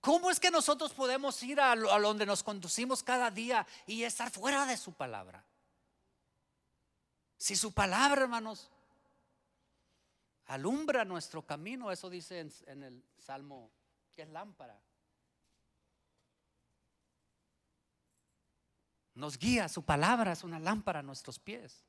¿Cómo 0.00 0.30
es 0.30 0.40
que 0.40 0.50
nosotros 0.50 0.92
podemos 0.92 1.40
ir 1.42 1.60
a, 1.60 1.76
donde 1.76 2.26
nos 2.26 2.42
conducimos 2.42 3.02
cada 3.02 3.30
día 3.30 3.66
y 3.86 4.02
estar 4.02 4.30
fuera 4.30 4.66
de 4.66 4.76
su 4.76 4.92
palabra? 4.92 5.44
Si 7.42 7.56
su 7.56 7.74
palabra, 7.74 8.22
hermanos, 8.22 8.70
alumbra 10.46 11.04
nuestro 11.04 11.44
camino, 11.44 11.90
eso 11.90 12.08
dice 12.08 12.38
en, 12.38 12.84
el 12.84 13.04
Salmo, 13.18 13.68
que 14.12 14.22
es 14.22 14.28
lámpara. 14.28 14.80
Nos 19.14 19.36
guía, 19.36 19.68
su 19.68 19.84
palabra 19.84 20.30
es 20.30 20.44
una 20.44 20.60
lámpara 20.60 21.00
a 21.00 21.02
nuestros 21.02 21.40
pies. 21.40 21.84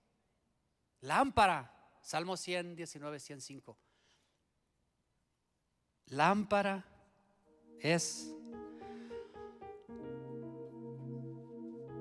Lámpara, 1.01 1.71
Salmo 2.01 2.35
119, 2.35 3.19
105. 3.19 3.77
Lámpara 6.07 6.83
es 7.79 8.27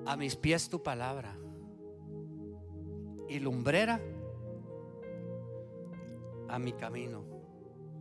a 0.07 0.15
mis 0.17 0.35
pies 0.35 0.67
tu 0.67 0.81
palabra 0.81 1.42
y 3.33 3.39
lumbrera 3.39 3.99
a 6.47 6.59
mi 6.59 6.71
camino. 6.71 7.25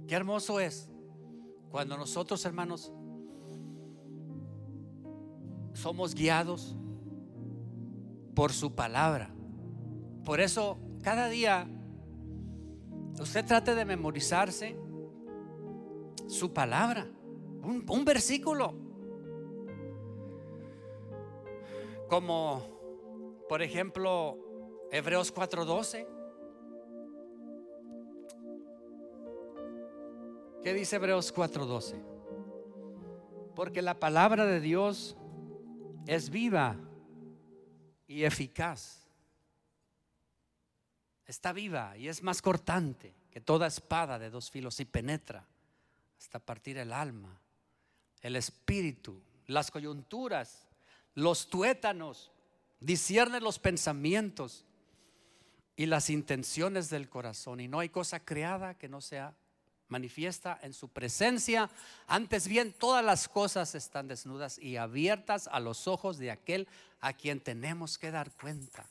Qué 0.06 0.14
hermoso 0.14 0.60
es 0.60 0.90
cuando 1.70 1.96
nosotros, 1.96 2.44
hermanos, 2.44 2.92
somos 5.72 6.14
guiados 6.14 6.76
por 8.34 8.52
su 8.52 8.74
palabra. 8.74 9.34
Por 10.22 10.40
eso, 10.40 10.78
cada 11.02 11.30
día, 11.30 11.66
usted 13.18 13.46
trate 13.46 13.74
de 13.74 13.86
memorizarse 13.86 14.76
su 16.26 16.52
palabra, 16.52 17.10
un, 17.62 17.86
un 17.88 18.04
versículo. 18.04 18.74
Como, 22.10 22.62
por 23.48 23.62
ejemplo, 23.62 24.41
Hebreos 24.94 25.32
4:12. 25.32 26.06
¿Qué 30.62 30.74
dice 30.74 30.96
Hebreos 30.96 31.32
4:12? 31.32 31.96
Porque 33.56 33.80
la 33.80 33.98
palabra 33.98 34.44
de 34.44 34.60
Dios 34.60 35.16
es 36.06 36.28
viva 36.28 36.76
y 38.06 38.24
eficaz. 38.24 39.08
Está 41.24 41.54
viva 41.54 41.96
y 41.96 42.08
es 42.08 42.22
más 42.22 42.42
cortante 42.42 43.14
que 43.30 43.40
toda 43.40 43.68
espada 43.68 44.18
de 44.18 44.28
dos 44.28 44.50
filos 44.50 44.78
y 44.78 44.84
penetra 44.84 45.46
hasta 46.18 46.38
partir 46.38 46.76
el 46.76 46.92
alma, 46.92 47.40
el 48.20 48.36
espíritu, 48.36 49.22
las 49.46 49.70
coyunturas, 49.70 50.66
los 51.14 51.48
tuétanos, 51.48 52.30
discierne 52.78 53.40
los 53.40 53.58
pensamientos 53.58 54.66
y 55.76 55.86
las 55.86 56.10
intenciones 56.10 56.90
del 56.90 57.08
corazón. 57.08 57.60
Y 57.60 57.68
no 57.68 57.80
hay 57.80 57.88
cosa 57.88 58.20
creada 58.20 58.74
que 58.74 58.88
no 58.88 59.00
sea 59.00 59.34
manifiesta 59.88 60.58
en 60.62 60.72
su 60.72 60.88
presencia. 60.88 61.70
Antes 62.06 62.48
bien, 62.48 62.72
todas 62.72 63.04
las 63.04 63.28
cosas 63.28 63.74
están 63.74 64.08
desnudas 64.08 64.58
y 64.58 64.76
abiertas 64.76 65.48
a 65.52 65.60
los 65.60 65.86
ojos 65.86 66.18
de 66.18 66.30
aquel 66.30 66.66
a 67.00 67.12
quien 67.12 67.40
tenemos 67.40 67.98
que 67.98 68.10
dar 68.10 68.32
cuenta. 68.32 68.86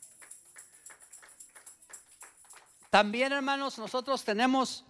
También, 2.90 3.32
hermanos, 3.32 3.78
nosotros 3.78 4.24
tenemos 4.24 4.84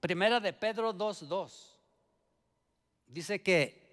Primera 0.00 0.40
de 0.40 0.52
Pedro 0.52 0.94
2.2. 0.94 1.50
Dice 3.06 3.42
que 3.42 3.86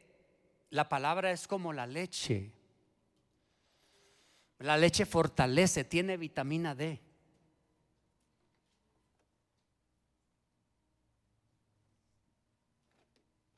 la 0.69 0.89
palabra 0.89 1.31
es 1.31 1.47
como 1.47 1.73
la 1.73 1.85
leche. 1.85 2.51
La 4.63 4.77
leche 4.77 5.05
fortalece, 5.05 5.83
tiene 5.83 6.15
vitamina 6.15 6.73
D. 6.73 6.97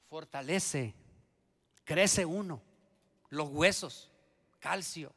Fortalece, 0.08 0.96
crece 1.84 2.26
uno, 2.26 2.60
los 3.30 3.50
huesos, 3.50 4.10
calcio. 4.58 5.13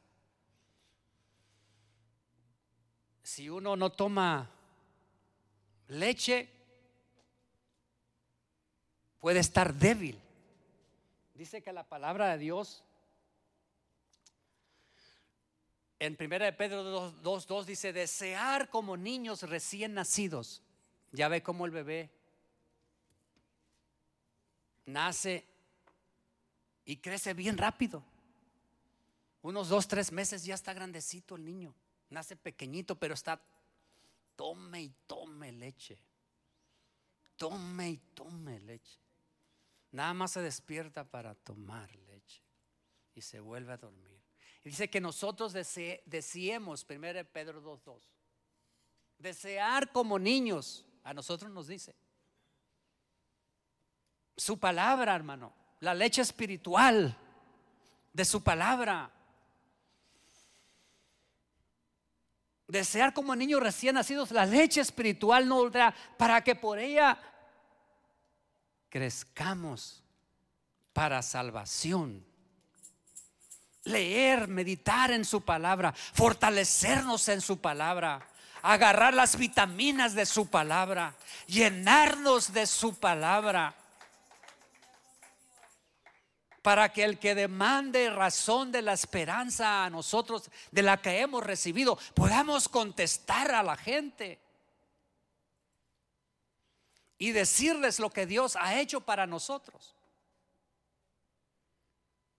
Si 3.22 3.48
uno 3.48 3.74
no 3.74 3.90
toma 3.90 4.50
leche, 5.86 6.50
puede 9.20 9.40
estar 9.40 9.72
débil. 9.72 10.20
Dice 11.32 11.62
que 11.62 11.72
la 11.72 11.88
palabra 11.88 12.28
de 12.32 12.36
Dios 12.36 12.84
en 15.98 16.16
1 16.18 16.38
de 16.38 16.52
Pedro 16.52 17.12
2.2 17.22 17.64
dice, 17.64 17.92
desear 17.92 18.68
como 18.68 18.96
niños 18.96 19.42
recién 19.42 19.94
nacidos. 19.94 20.62
Ya 21.12 21.28
ve 21.28 21.42
cómo 21.42 21.66
el 21.66 21.72
bebé 21.72 22.10
nace 24.86 25.44
y 26.84 26.96
crece 26.96 27.34
bien 27.34 27.58
rápido. 27.58 28.02
Unos 29.42 29.68
dos, 29.68 29.88
tres 29.88 30.12
meses 30.12 30.44
ya 30.44 30.54
está 30.54 30.72
grandecito 30.72 31.36
el 31.36 31.44
niño. 31.44 31.74
Nace 32.10 32.36
pequeñito, 32.36 32.96
pero 32.96 33.14
está, 33.14 33.40
tome 34.36 34.82
y 34.82 34.92
tome 35.06 35.52
leche. 35.52 35.98
Tome 37.36 37.90
y 37.90 37.96
tome 38.14 38.60
leche. 38.60 38.98
Nada 39.92 40.14
más 40.14 40.32
se 40.32 40.42
despierta 40.42 41.04
para 41.04 41.34
tomar 41.34 41.94
leche 42.08 42.40
y 43.14 43.22
se 43.22 43.40
vuelve 43.40 43.72
a 43.72 43.78
dormir. 43.78 44.17
Dice 44.64 44.90
que 44.90 45.00
nosotros 45.00 45.52
deseemos, 45.52 46.86
1 46.88 47.24
Pedro 47.32 47.62
2.2, 47.62 48.00
desear 49.18 49.92
como 49.92 50.18
niños, 50.18 50.84
a 51.04 51.14
nosotros 51.14 51.50
nos 51.50 51.66
dice, 51.66 51.94
su 54.36 54.58
palabra, 54.58 55.14
hermano, 55.14 55.52
la 55.80 55.94
leche 55.94 56.22
espiritual 56.22 57.16
de 58.12 58.24
su 58.24 58.42
palabra. 58.42 59.10
Desear 62.66 63.14
como 63.14 63.34
niños 63.34 63.62
recién 63.62 63.94
nacidos 63.94 64.30
la 64.30 64.44
leche 64.44 64.80
espiritual 64.80 65.48
no 65.48 65.70
para 66.16 66.42
que 66.42 66.54
por 66.54 66.78
ella 66.78 67.18
crezcamos 68.88 70.02
para 70.92 71.22
salvación. 71.22 72.24
Leer, 73.88 74.48
meditar 74.48 75.10
en 75.10 75.24
su 75.24 75.42
palabra, 75.42 75.92
fortalecernos 75.92 77.28
en 77.28 77.40
su 77.40 77.60
palabra, 77.60 78.20
agarrar 78.62 79.14
las 79.14 79.36
vitaminas 79.36 80.14
de 80.14 80.26
su 80.26 80.48
palabra, 80.48 81.14
llenarnos 81.46 82.52
de 82.52 82.66
su 82.66 82.94
palabra. 82.94 83.74
Para 86.62 86.92
que 86.92 87.04
el 87.04 87.18
que 87.18 87.34
demande 87.34 88.10
razón 88.10 88.72
de 88.72 88.82
la 88.82 88.92
esperanza 88.92 89.84
a 89.84 89.90
nosotros, 89.90 90.50
de 90.70 90.82
la 90.82 91.00
que 91.00 91.20
hemos 91.20 91.42
recibido, 91.42 91.98
podamos 92.14 92.68
contestar 92.68 93.54
a 93.54 93.62
la 93.62 93.76
gente 93.76 94.38
y 97.18 97.32
decirles 97.32 97.98
lo 97.98 98.10
que 98.10 98.26
Dios 98.26 98.56
ha 98.56 98.78
hecho 98.80 99.00
para 99.00 99.26
nosotros. 99.26 99.94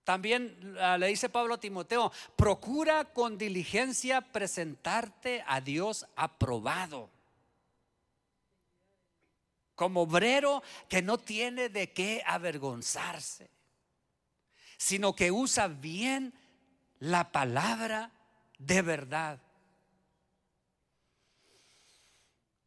También 0.09 0.75
ah, 0.81 0.97
le 0.97 1.05
dice 1.05 1.29
Pablo 1.29 1.53
a 1.53 1.59
Timoteo, 1.59 2.11
procura 2.35 3.05
con 3.05 3.37
diligencia 3.37 4.21
presentarte 4.21 5.43
a 5.45 5.61
Dios 5.61 6.07
aprobado. 6.15 7.11
Como 9.75 10.01
obrero 10.01 10.63
que 10.87 11.03
no 11.03 11.19
tiene 11.19 11.69
de 11.69 11.93
qué 11.93 12.23
avergonzarse, 12.25 13.51
sino 14.77 15.15
que 15.15 15.29
usa 15.29 15.67
bien 15.67 16.33
la 16.97 17.31
palabra 17.31 18.09
de 18.57 18.81
verdad. 18.81 19.39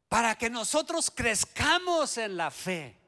para 0.09 0.37
que 0.37 0.51
nosotros 0.51 1.11
crezcamos 1.11 2.19
en 2.19 2.37
la 2.37 2.51
fe. 2.51 3.02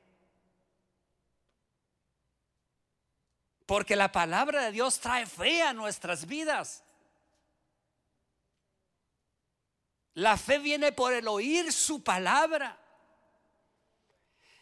Porque 3.67 3.97
la 3.97 4.13
palabra 4.13 4.65
de 4.65 4.73
Dios 4.73 4.99
trae 5.01 5.27
fe 5.27 5.63
a 5.63 5.73
nuestras 5.73 6.27
vidas. 6.27 6.83
La 10.15 10.37
fe 10.37 10.59
viene 10.59 10.93
por 10.93 11.13
el 11.13 11.27
oír 11.27 11.73
su 11.73 12.03
palabra. 12.03 12.79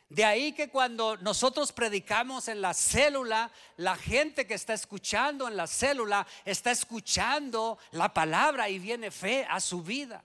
De 0.08 0.24
ahí 0.24 0.52
que 0.52 0.68
cuando 0.68 1.16
nosotros 1.18 1.72
predicamos 1.72 2.48
en 2.48 2.60
la 2.60 2.74
célula, 2.74 3.50
la 3.78 3.96
gente 3.96 4.46
que 4.46 4.54
está 4.54 4.74
escuchando 4.74 5.48
en 5.48 5.56
la 5.56 5.66
célula 5.66 6.26
está 6.44 6.70
escuchando 6.70 7.78
la 7.92 8.12
palabra 8.12 8.68
y 8.68 8.78
viene 8.78 9.10
fe 9.10 9.46
a 9.48 9.58
su 9.58 9.82
vida. 9.82 10.22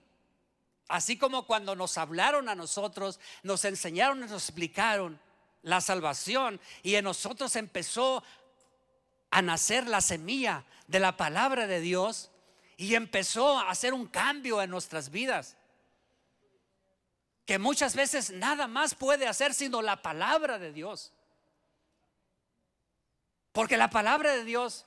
Así 0.88 1.16
como 1.18 1.46
cuando 1.46 1.74
nos 1.74 1.96
hablaron 1.96 2.48
a 2.48 2.54
nosotros, 2.54 3.18
nos 3.42 3.64
enseñaron, 3.64 4.20
nos 4.20 4.32
explicaron 4.32 5.18
la 5.62 5.80
salvación 5.80 6.60
y 6.82 6.94
en 6.94 7.04
nosotros 7.04 7.56
empezó 7.56 8.22
a 9.30 9.42
nacer 9.42 9.86
la 9.86 10.00
semilla 10.00 10.64
de 10.86 11.00
la 11.00 11.16
palabra 11.16 11.66
de 11.66 11.80
Dios 11.80 12.30
y 12.76 12.94
empezó 12.94 13.58
a 13.58 13.70
hacer 13.70 13.92
un 13.92 14.06
cambio 14.06 14.62
en 14.62 14.70
nuestras 14.70 15.10
vidas. 15.10 15.56
Que 17.44 17.58
muchas 17.58 17.94
veces 17.96 18.30
nada 18.30 18.66
más 18.66 18.94
puede 18.94 19.26
hacer 19.26 19.54
sino 19.54 19.82
la 19.82 20.02
palabra 20.02 20.58
de 20.58 20.72
Dios. 20.72 21.12
Porque 23.52 23.76
la 23.76 23.90
palabra 23.90 24.34
de 24.34 24.44
Dios 24.44 24.86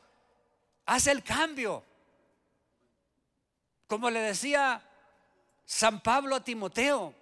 hace 0.86 1.12
el 1.12 1.24
cambio. 1.24 1.84
Como 3.88 4.10
le 4.10 4.22
decía 4.22 4.82
San 5.66 6.02
Pablo 6.02 6.36
a 6.36 6.44
Timoteo. 6.44 7.16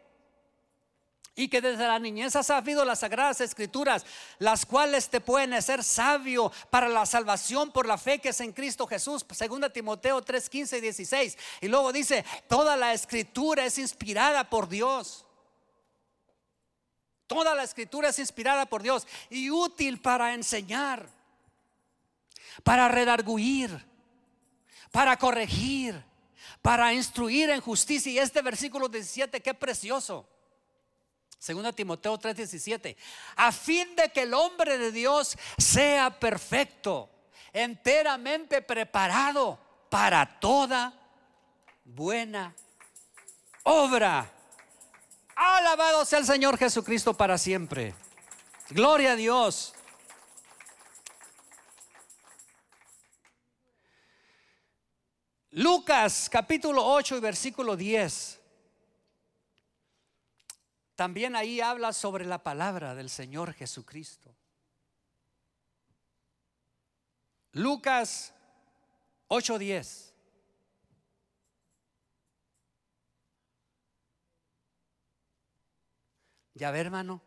Y 1.40 1.48
que 1.48 1.62
desde 1.62 1.88
la 1.88 2.00
niñez 2.00 2.36
has 2.36 2.48
sabido 2.48 2.84
las 2.84 3.00
sagradas 3.00 3.40
escrituras, 3.40 4.06
las 4.40 4.66
cuales 4.66 5.08
te 5.08 5.22
pueden 5.22 5.54
hacer 5.54 5.86
sabio 5.86 6.52
para 6.70 6.90
la 6.90 7.06
salvación 7.06 7.72
por 7.72 7.86
la 7.86 7.98
fe 7.98 8.20
que 8.20 8.30
es 8.30 8.42
en 8.42 8.52
Cristo 8.52 8.86
Jesús. 8.86 9.26
Segunda 9.32 9.70
Timoteo 9.70 10.22
3, 10.22 10.50
15 10.50 10.78
y 10.80 10.82
16. 10.82 11.38
Y 11.62 11.70
luego 11.70 11.94
dice, 11.94 12.26
toda 12.50 12.76
la 12.76 12.92
escritura 12.92 13.66
es 13.66 13.78
inspirada 13.78 14.50
por 14.50 14.68
Dios. 14.68 15.26
Toda 17.26 17.56
la 17.56 17.64
escritura 17.64 18.10
es 18.10 18.20
inspirada 18.20 18.66
por 18.66 18.84
Dios 18.84 19.08
y 19.30 19.50
útil 19.50 20.02
para 20.02 20.34
enseñar, 20.34 21.08
para 22.66 22.90
redarguir, 22.90 23.86
para 24.92 25.16
corregir 25.16 26.04
para 26.62 26.94
instruir 26.94 27.50
en 27.50 27.62
justicia. 27.62 28.12
Y 28.12 28.20
este 28.20 28.42
versículo 28.42 28.90
17, 28.90 29.40
qué 29.40 29.54
precioso. 29.54 30.28
Segunda 31.40 31.72
Timoteo 31.72 32.20
3:17, 32.20 32.98
a 33.38 33.52
fin 33.54 33.96
de 33.96 34.12
que 34.12 34.24
el 34.24 34.34
hombre 34.34 34.78
de 34.78 34.92
Dios 34.92 35.38
sea 35.58 36.20
perfecto, 36.20 37.10
enteramente 37.54 38.62
preparado 38.62 39.58
para 39.90 40.40
toda 40.40 40.94
buena 41.86 42.54
obra. 43.64 44.30
Alabado 45.34 46.04
sea 46.04 46.20
el 46.20 46.26
Señor 46.26 46.58
Jesucristo 46.58 47.14
para 47.14 47.38
siempre. 47.38 47.96
Gloria 48.70 49.14
a 49.14 49.16
Dios. 49.16 49.74
Lucas 55.52 56.30
capítulo 56.30 56.86
8 56.86 57.18
y 57.18 57.20
versículo 57.22 57.78
10. 57.78 58.39
También 61.00 61.38
ahí 61.38 61.62
habla 61.62 61.94
sobre 61.94 62.26
la 62.26 62.44
palabra 62.44 62.94
del 62.94 63.10
Señor 63.10 63.54
Jesucristo. 63.54 64.36
Lucas 67.54 68.34
8:10. 69.30 70.14
Ya 76.56 76.70
ve, 76.72 76.82
hermano, 76.82 77.22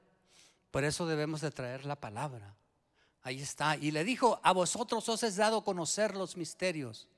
por 0.70 0.84
eso 0.84 1.06
debemos 1.06 1.40
de 1.40 1.50
traer 1.50 1.86
la 1.86 1.96
palabra. 1.96 2.54
Ahí 3.22 3.40
está. 3.40 3.78
Y 3.78 3.90
le 3.90 4.04
dijo, 4.04 4.38
a 4.42 4.52
vosotros 4.52 5.08
os 5.08 5.22
es 5.22 5.36
dado 5.36 5.64
conocer 5.64 6.14
los 6.14 6.36
misterios. 6.36 7.08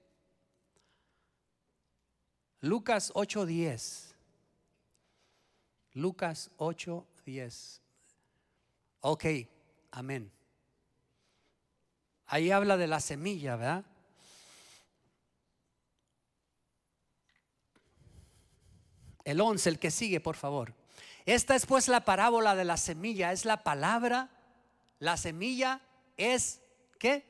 Lucas 2.61 3.11
8:10. 3.13 4.14
Lucas 5.95 6.51
8:10. 6.59 7.81
Ok, 9.01 9.25
amén. 9.91 10.31
Ahí 12.27 12.51
habla 12.51 12.77
de 12.77 12.87
la 12.87 13.01
semilla, 13.01 13.57
¿verdad? 13.57 13.85
El 19.25 19.41
11, 19.41 19.69
el 19.71 19.79
que 19.79 19.91
sigue, 19.91 20.21
por 20.21 20.37
favor. 20.37 20.75
Esta 21.27 21.55
es 21.55 21.65
pues 21.65 21.89
la 21.89 22.05
parábola 22.05 22.55
de 22.55 22.65
la 22.65 22.77
semilla, 22.77 23.33
es 23.33 23.45
la 23.45 23.63
palabra. 23.63 24.31
La 24.99 25.17
semilla 25.17 25.81
es, 26.17 26.61
¿qué? 26.99 27.25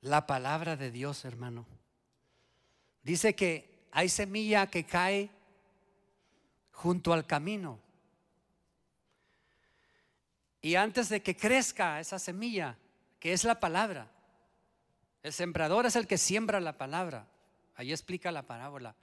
La 0.00 0.26
palabra 0.26 0.76
de 0.76 0.90
Dios, 0.90 1.24
hermano. 1.24 1.66
Dice 3.02 3.34
que 3.34 3.86
hay 3.92 4.08
semilla 4.08 4.66
que 4.66 4.84
cae 4.84 5.30
junto 6.74 7.12
al 7.12 7.26
camino. 7.26 7.80
Y 10.60 10.74
antes 10.74 11.08
de 11.08 11.22
que 11.22 11.36
crezca 11.36 12.00
esa 12.00 12.18
semilla, 12.18 12.76
que 13.18 13.32
es 13.32 13.44
la 13.44 13.60
palabra, 13.60 14.10
el 15.22 15.32
sembrador 15.32 15.86
es 15.86 15.96
el 15.96 16.06
que 16.06 16.18
siembra 16.18 16.60
la 16.60 16.76
palabra. 16.76 17.26
Ahí 17.76 17.90
explica 17.90 18.30
la 18.30 18.42
parábola. 18.42 18.94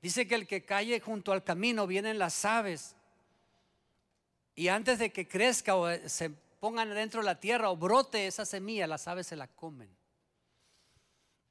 Dice 0.00 0.28
que 0.28 0.36
el 0.36 0.46
que 0.46 0.64
cae 0.64 1.00
junto 1.00 1.32
al 1.32 1.42
camino 1.42 1.86
vienen 1.86 2.18
las 2.18 2.44
aves. 2.44 2.94
Y 4.54 4.68
antes 4.68 4.98
de 4.98 5.12
que 5.12 5.26
crezca 5.26 5.74
o 5.74 5.88
se 6.08 6.30
pongan 6.30 6.94
dentro 6.94 7.20
de 7.20 7.26
la 7.26 7.40
tierra 7.40 7.70
o 7.70 7.76
brote 7.76 8.26
esa 8.26 8.44
semilla, 8.44 8.86
las 8.86 9.08
aves 9.08 9.26
se 9.26 9.36
la 9.36 9.48
comen. 9.48 9.88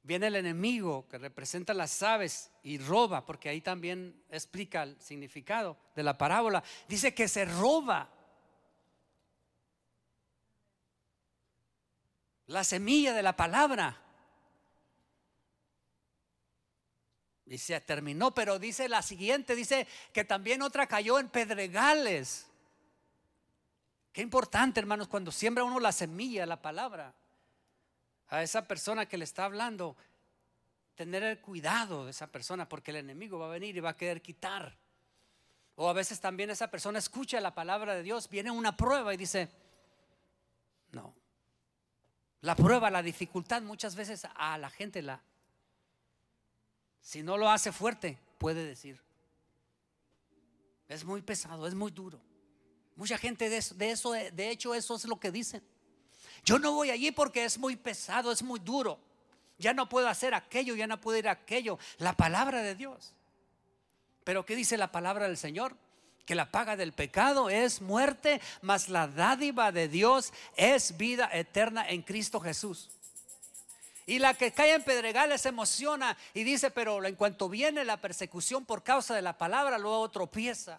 Viene 0.06 0.28
el 0.28 0.36
enemigo 0.36 1.08
que 1.08 1.18
representa 1.18 1.74
las 1.74 2.00
aves 2.00 2.52
y 2.62 2.78
roba, 2.78 3.26
porque 3.26 3.48
ahí 3.48 3.60
también 3.60 4.22
explica 4.30 4.84
el 4.84 5.00
significado 5.00 5.76
de 5.96 6.04
la 6.04 6.16
parábola. 6.16 6.62
Dice 6.86 7.12
que 7.12 7.26
se 7.26 7.44
roba 7.44 8.08
la 12.46 12.62
semilla 12.62 13.14
de 13.14 13.22
la 13.24 13.34
palabra. 13.34 14.00
Y 17.44 17.58
se 17.58 17.80
terminó, 17.80 18.32
pero 18.32 18.60
dice 18.60 18.88
la 18.88 19.02
siguiente, 19.02 19.56
dice 19.56 19.88
que 20.12 20.22
también 20.22 20.62
otra 20.62 20.86
cayó 20.86 21.18
en 21.18 21.28
pedregales. 21.30 22.46
Qué 24.12 24.22
importante, 24.22 24.78
hermanos, 24.78 25.08
cuando 25.08 25.32
siembra 25.32 25.64
uno 25.64 25.80
la 25.80 25.90
semilla, 25.90 26.46
la 26.46 26.62
palabra, 26.62 27.12
a 28.28 28.42
esa 28.42 28.66
persona 28.66 29.06
que 29.06 29.18
le 29.18 29.24
está 29.24 29.44
hablando, 29.44 29.96
tener 30.94 31.22
el 31.22 31.40
cuidado 31.40 32.04
de 32.04 32.10
esa 32.10 32.26
persona, 32.26 32.68
porque 32.68 32.90
el 32.90 32.98
enemigo 32.98 33.38
va 33.38 33.46
a 33.46 33.50
venir 33.50 33.76
y 33.76 33.80
va 33.80 33.90
a 33.90 33.96
querer 33.96 34.22
quitar. 34.22 34.76
O 35.76 35.88
a 35.88 35.92
veces 35.92 36.20
también 36.20 36.50
esa 36.50 36.70
persona 36.70 36.98
escucha 36.98 37.40
la 37.40 37.54
palabra 37.54 37.94
de 37.94 38.02
Dios, 38.02 38.28
viene 38.28 38.50
una 38.50 38.76
prueba 38.76 39.12
y 39.12 39.16
dice, 39.16 39.48
no. 40.92 41.14
La 42.40 42.56
prueba, 42.56 42.90
la 42.90 43.02
dificultad, 43.02 43.62
muchas 43.62 43.94
veces 43.94 44.26
a 44.34 44.56
la 44.58 44.70
gente 44.70 45.02
la, 45.02 45.22
si 47.00 47.22
no 47.22 47.36
lo 47.36 47.48
hace 47.48 47.72
fuerte, 47.72 48.18
puede 48.38 48.64
decir. 48.64 49.00
Es 50.88 51.04
muy 51.04 51.22
pesado, 51.22 51.66
es 51.66 51.74
muy 51.74 51.90
duro. 51.90 52.20
Mucha 52.94 53.18
gente 53.18 53.48
de 53.50 53.90
eso, 53.90 54.12
de 54.12 54.50
hecho, 54.50 54.74
eso 54.74 54.96
es 54.96 55.04
lo 55.04 55.20
que 55.20 55.30
dicen. 55.30 55.62
Yo 56.46 56.60
no 56.60 56.72
voy 56.72 56.90
allí 56.90 57.10
porque 57.10 57.44
es 57.44 57.58
muy 57.58 57.74
pesado, 57.74 58.30
es 58.30 58.40
muy 58.40 58.60
duro. 58.60 59.00
Ya 59.58 59.74
no 59.74 59.88
puedo 59.88 60.08
hacer 60.08 60.32
aquello, 60.32 60.76
ya 60.76 60.86
no 60.86 61.00
puedo 61.00 61.18
ir 61.18 61.28
a 61.28 61.32
aquello. 61.32 61.76
La 61.98 62.12
palabra 62.12 62.62
de 62.62 62.76
Dios. 62.76 63.12
Pero 64.22 64.46
¿qué 64.46 64.54
dice 64.54 64.76
la 64.76 64.92
palabra 64.92 65.26
del 65.26 65.36
Señor? 65.36 65.76
Que 66.24 66.36
la 66.36 66.52
paga 66.52 66.76
del 66.76 66.92
pecado 66.92 67.50
es 67.50 67.82
muerte, 67.82 68.40
mas 68.62 68.88
la 68.88 69.08
dádiva 69.08 69.72
de 69.72 69.88
Dios 69.88 70.32
es 70.56 70.96
vida 70.96 71.28
eterna 71.32 71.88
en 71.88 72.02
Cristo 72.02 72.40
Jesús. 72.40 72.90
Y 74.06 74.20
la 74.20 74.34
que 74.34 74.52
cae 74.52 74.74
en 74.74 74.84
pedregales 74.84 75.40
se 75.40 75.48
emociona 75.48 76.16
y 76.32 76.44
dice, 76.44 76.70
pero 76.70 77.04
en 77.04 77.16
cuanto 77.16 77.48
viene 77.48 77.84
la 77.84 78.00
persecución 78.00 78.64
por 78.64 78.84
causa 78.84 79.16
de 79.16 79.22
la 79.22 79.36
palabra, 79.36 79.78
luego 79.78 80.08
tropieza. 80.10 80.78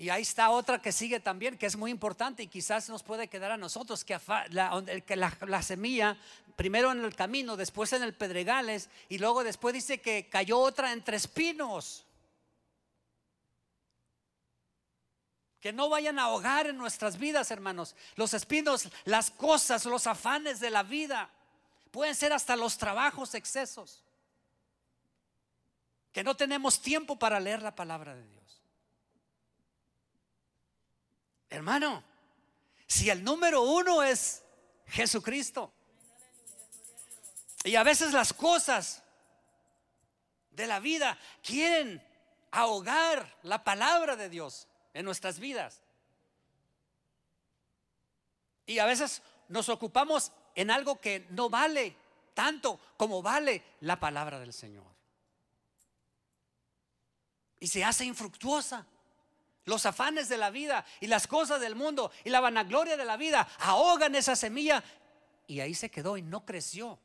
Y 0.00 0.10
ahí 0.10 0.22
está 0.22 0.50
otra 0.50 0.80
que 0.80 0.92
sigue 0.92 1.18
también, 1.18 1.58
que 1.58 1.66
es 1.66 1.76
muy 1.76 1.90
importante 1.90 2.44
y 2.44 2.46
quizás 2.46 2.88
nos 2.88 3.02
puede 3.02 3.26
quedar 3.26 3.50
a 3.50 3.56
nosotros, 3.56 4.04
que 4.04 4.16
la, 4.50 5.32
la, 5.40 5.62
semilla, 5.62 6.16
primero 6.54 6.92
en 6.92 7.04
el 7.04 7.16
camino, 7.16 7.56
después 7.56 7.92
en 7.92 8.04
el 8.04 8.14
pedregales, 8.14 8.90
y 9.08 9.18
luego 9.18 9.42
después 9.42 9.74
dice 9.74 10.00
que 10.00 10.28
cayó 10.28 10.60
otra 10.60 10.92
entre 10.92 11.16
espinos. 11.16 12.06
Que 15.60 15.72
no 15.72 15.88
vayan 15.88 16.20
a 16.20 16.24
ahogar 16.24 16.68
en 16.68 16.78
nuestras 16.78 17.18
vidas, 17.18 17.50
hermanos. 17.50 17.96
Los 18.14 18.34
espinos, 18.34 18.88
las 19.04 19.32
cosas, 19.32 19.84
los 19.84 20.06
afanes 20.06 20.60
de 20.60 20.70
la 20.70 20.84
vida. 20.84 21.28
Pueden 21.90 22.14
ser 22.14 22.32
hasta 22.32 22.54
los 22.54 22.78
trabajos 22.78 23.34
excesos. 23.34 24.04
Que 26.12 26.22
no 26.22 26.36
tenemos 26.36 26.80
tiempo 26.80 27.18
para 27.18 27.40
leer 27.40 27.62
la 27.62 27.74
palabra 27.74 28.14
de 28.14 28.24
Dios. 28.24 28.57
Hermano, 31.50 32.02
si 32.86 33.10
el 33.10 33.22
número 33.24 33.62
uno 33.62 34.02
es 34.02 34.42
Jesucristo. 34.86 35.72
Y 37.64 37.76
a 37.76 37.82
veces 37.82 38.12
las 38.12 38.32
cosas 38.32 39.02
de 40.50 40.66
la 40.66 40.80
vida 40.80 41.18
quieren 41.42 42.02
ahogar 42.50 43.38
la 43.42 43.62
palabra 43.64 44.16
de 44.16 44.28
Dios 44.28 44.66
en 44.94 45.04
nuestras 45.04 45.38
vidas. 45.38 45.82
Y 48.66 48.78
a 48.78 48.86
veces 48.86 49.22
nos 49.48 49.68
ocupamos 49.68 50.32
en 50.54 50.70
algo 50.70 51.00
que 51.00 51.26
no 51.30 51.48
vale 51.48 51.96
tanto 52.34 52.78
como 52.96 53.22
vale 53.22 53.62
la 53.80 53.98
palabra 53.98 54.38
del 54.38 54.52
Señor. 54.52 54.86
Y 57.60 57.66
se 57.66 57.84
hace 57.84 58.04
infructuosa. 58.04 58.86
Los 59.68 59.84
afanes 59.84 60.30
de 60.30 60.38
la 60.38 60.48
vida 60.48 60.86
y 60.98 61.08
las 61.08 61.26
cosas 61.26 61.60
del 61.60 61.74
mundo 61.74 62.10
y 62.24 62.30
la 62.30 62.40
vanagloria 62.40 62.96
de 62.96 63.04
la 63.04 63.18
vida 63.18 63.46
ahogan 63.58 64.14
esa 64.14 64.34
semilla 64.34 64.82
y 65.46 65.60
ahí 65.60 65.74
se 65.74 65.90
quedó 65.90 66.16
y 66.16 66.22
no 66.22 66.46
creció. 66.46 66.98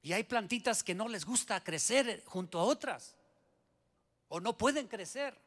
Y 0.00 0.14
hay 0.14 0.24
plantitas 0.24 0.82
que 0.82 0.94
no 0.94 1.06
les 1.06 1.26
gusta 1.26 1.62
crecer 1.62 2.24
junto 2.24 2.58
a 2.58 2.64
otras 2.64 3.14
o 4.28 4.40
no 4.40 4.56
pueden 4.56 4.88
crecer. 4.88 5.38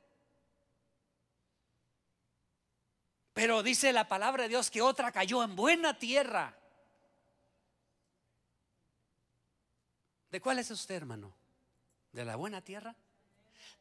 Pero 3.33 3.63
dice 3.63 3.91
la 3.91 4.07
palabra 4.07 4.43
de 4.43 4.49
Dios 4.49 4.69
que 4.69 4.83
otra 4.83 5.11
cayó 5.11 5.43
en 5.43 5.55
buena 5.55 5.97
tierra. 5.97 6.55
¿De 10.29 10.39
cuál 10.39 10.59
es 10.59 10.69
usted, 10.69 10.93
hermano? 10.93 11.33
¿De 12.11 12.23
la 12.23 12.35
buena 12.35 12.61
tierra? 12.61 12.95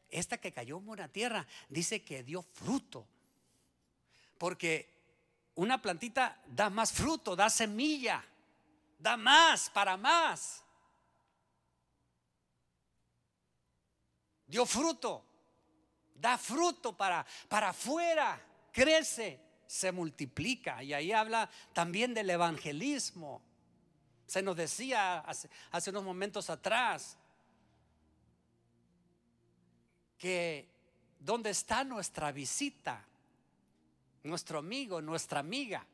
Esta 0.09 0.37
que 0.37 0.51
cayó 0.51 0.77
en 0.77 0.85
buena 0.85 1.07
tierra 1.07 1.45
dice 1.69 2.03
que 2.03 2.23
dio 2.23 2.41
fruto. 2.41 3.07
Porque 4.37 4.89
una 5.55 5.81
plantita 5.81 6.41
da 6.47 6.69
más 6.69 6.91
fruto, 6.91 7.35
da 7.35 7.49
semilla, 7.49 8.23
da 8.97 9.17
más 9.17 9.69
para 9.69 9.97
más. 9.97 10.63
Dio 14.47 14.65
fruto, 14.65 15.23
da 16.15 16.37
fruto 16.37 16.97
para, 16.97 17.25
para 17.47 17.69
afuera, 17.69 18.41
crece 18.71 19.49
se 19.69 19.91
multiplica. 19.91 20.81
Y 20.81 20.93
ahí 20.93 21.11
habla 21.11 21.47
también 21.73 22.15
del 22.15 22.31
evangelismo. 22.31 23.43
Se 24.25 24.41
nos 24.41 24.55
decía 24.55 25.19
hace, 25.19 25.89
unos 25.91 26.03
momentos 26.03 26.49
atrás 26.49 27.17
que 30.19 30.67
¿dónde 31.19 31.49
está 31.49 31.83
nuestra 31.83 32.31
visita? 32.31 33.03
Nuestro 34.23 34.59
amigo, 34.59 35.01
nuestra 35.01 35.39
amiga, 35.39 35.85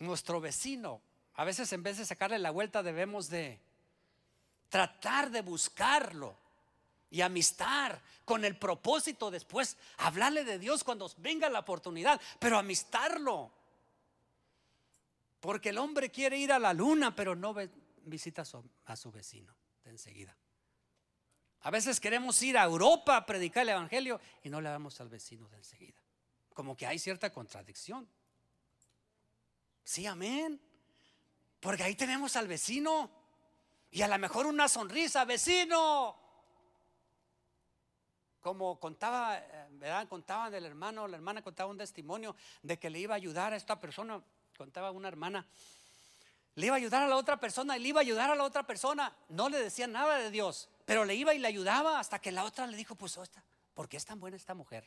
nuestro 0.00 0.40
vecino. 0.40 1.00
A 1.34 1.44
veces 1.44 1.72
en 1.72 1.82
vez 1.82 1.98
de 1.98 2.06
sacarle 2.06 2.38
la 2.38 2.50
vuelta 2.50 2.82
debemos 2.82 3.28
de 3.28 3.60
tratar 4.68 5.30
de 5.30 5.42
buscarlo 5.42 6.34
y 7.10 7.20
amistar 7.20 8.00
con 8.24 8.44
el 8.44 8.56
propósito 8.56 9.30
después 9.30 9.76
hablarle 9.98 10.44
de 10.44 10.58
Dios 10.58 10.84
cuando 10.84 11.10
venga 11.18 11.50
la 11.50 11.60
oportunidad, 11.60 12.20
pero 12.38 12.58
amistarlo. 12.58 13.50
Porque 15.40 15.70
el 15.70 15.78
hombre 15.78 16.10
quiere 16.10 16.38
ir 16.38 16.52
a 16.52 16.58
la 16.58 16.72
luna, 16.72 17.14
pero 17.14 17.34
no 17.34 17.54
visita 18.04 18.42
a 18.86 18.96
su, 18.96 19.10
vecino 19.10 19.54
de 19.84 19.90
enseguida. 19.90 20.36
A 21.62 21.70
veces 21.70 22.00
queremos 22.00 22.40
ir 22.42 22.56
a 22.56 22.64
Europa 22.64 23.16
a 23.16 23.26
predicar 23.26 23.62
el 23.62 23.70
Evangelio 23.70 24.20
y 24.42 24.48
no 24.48 24.60
le 24.60 24.70
damos 24.70 25.00
al 25.00 25.08
vecino 25.08 25.48
de 25.48 25.56
enseguida. 25.56 26.00
Como 26.54 26.76
que 26.76 26.86
hay 26.86 26.98
cierta 26.98 27.30
contradicción. 27.30 28.08
Sí, 29.84 30.06
amén. 30.06 30.60
Porque 31.60 31.82
ahí 31.82 31.94
tenemos 31.94 32.36
al 32.36 32.48
vecino 32.48 33.10
y 33.90 34.02
a 34.02 34.08
lo 34.08 34.18
mejor 34.18 34.46
una 34.46 34.68
sonrisa, 34.68 35.24
vecino. 35.24 36.16
Como 38.40 38.80
contaba, 38.80 39.38
eh, 39.38 39.66
¿verdad? 39.72 40.08
Contaban 40.08 40.50
del 40.50 40.64
hermano, 40.64 41.06
la 41.06 41.16
hermana 41.16 41.42
contaba 41.42 41.70
un 41.70 41.76
testimonio 41.76 42.34
de 42.62 42.78
que 42.78 42.88
le 42.88 43.00
iba 43.00 43.14
a 43.14 43.16
ayudar 43.16 43.52
a 43.52 43.56
esta 43.56 43.78
persona, 43.78 44.22
contaba 44.56 44.90
una 44.92 45.08
hermana, 45.08 45.46
le 46.54 46.66
iba 46.66 46.76
a 46.76 46.78
ayudar 46.78 47.02
a 47.02 47.08
la 47.08 47.16
otra 47.16 47.38
persona 47.38 47.76
y 47.76 47.80
le 47.80 47.88
iba 47.88 48.00
a 48.00 48.02
ayudar 48.02 48.30
a 48.30 48.34
la 48.34 48.44
otra 48.44 48.66
persona. 48.66 49.14
No 49.28 49.50
le 49.50 49.58
decía 49.58 49.86
nada 49.86 50.16
de 50.18 50.30
Dios, 50.30 50.70
pero 50.90 51.04
le 51.04 51.14
iba 51.14 51.32
y 51.32 51.38
le 51.38 51.46
ayudaba 51.46 52.00
hasta 52.00 52.18
que 52.18 52.32
la 52.32 52.42
otra 52.42 52.66
le 52.66 52.76
dijo, 52.76 52.96
pues, 52.96 53.16
¿por 53.74 53.88
qué 53.88 53.96
es 53.96 54.04
tan 54.04 54.18
buena 54.18 54.36
esta 54.36 54.54
mujer? 54.54 54.84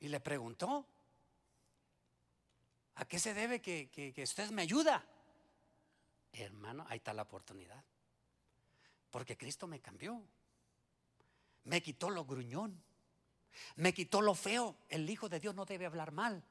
Y 0.00 0.08
le 0.08 0.18
preguntó, 0.18 0.84
¿a 2.96 3.04
qué 3.04 3.20
se 3.20 3.34
debe 3.34 3.60
que, 3.60 3.88
que 3.88 4.20
usted 4.20 4.50
me 4.50 4.62
ayuda? 4.62 5.06
Hermano, 6.32 6.84
ahí 6.88 6.96
está 6.96 7.12
la 7.14 7.22
oportunidad. 7.22 7.84
Porque 9.12 9.36
Cristo 9.36 9.68
me 9.68 9.78
cambió. 9.78 10.20
Me 11.62 11.80
quitó 11.80 12.10
lo 12.10 12.24
gruñón. 12.24 12.82
Me 13.76 13.94
quitó 13.94 14.22
lo 14.22 14.34
feo. 14.34 14.74
El 14.88 15.08
Hijo 15.08 15.28
de 15.28 15.38
Dios 15.38 15.54
no 15.54 15.66
debe 15.66 15.86
hablar 15.86 16.10
mal. 16.10 16.42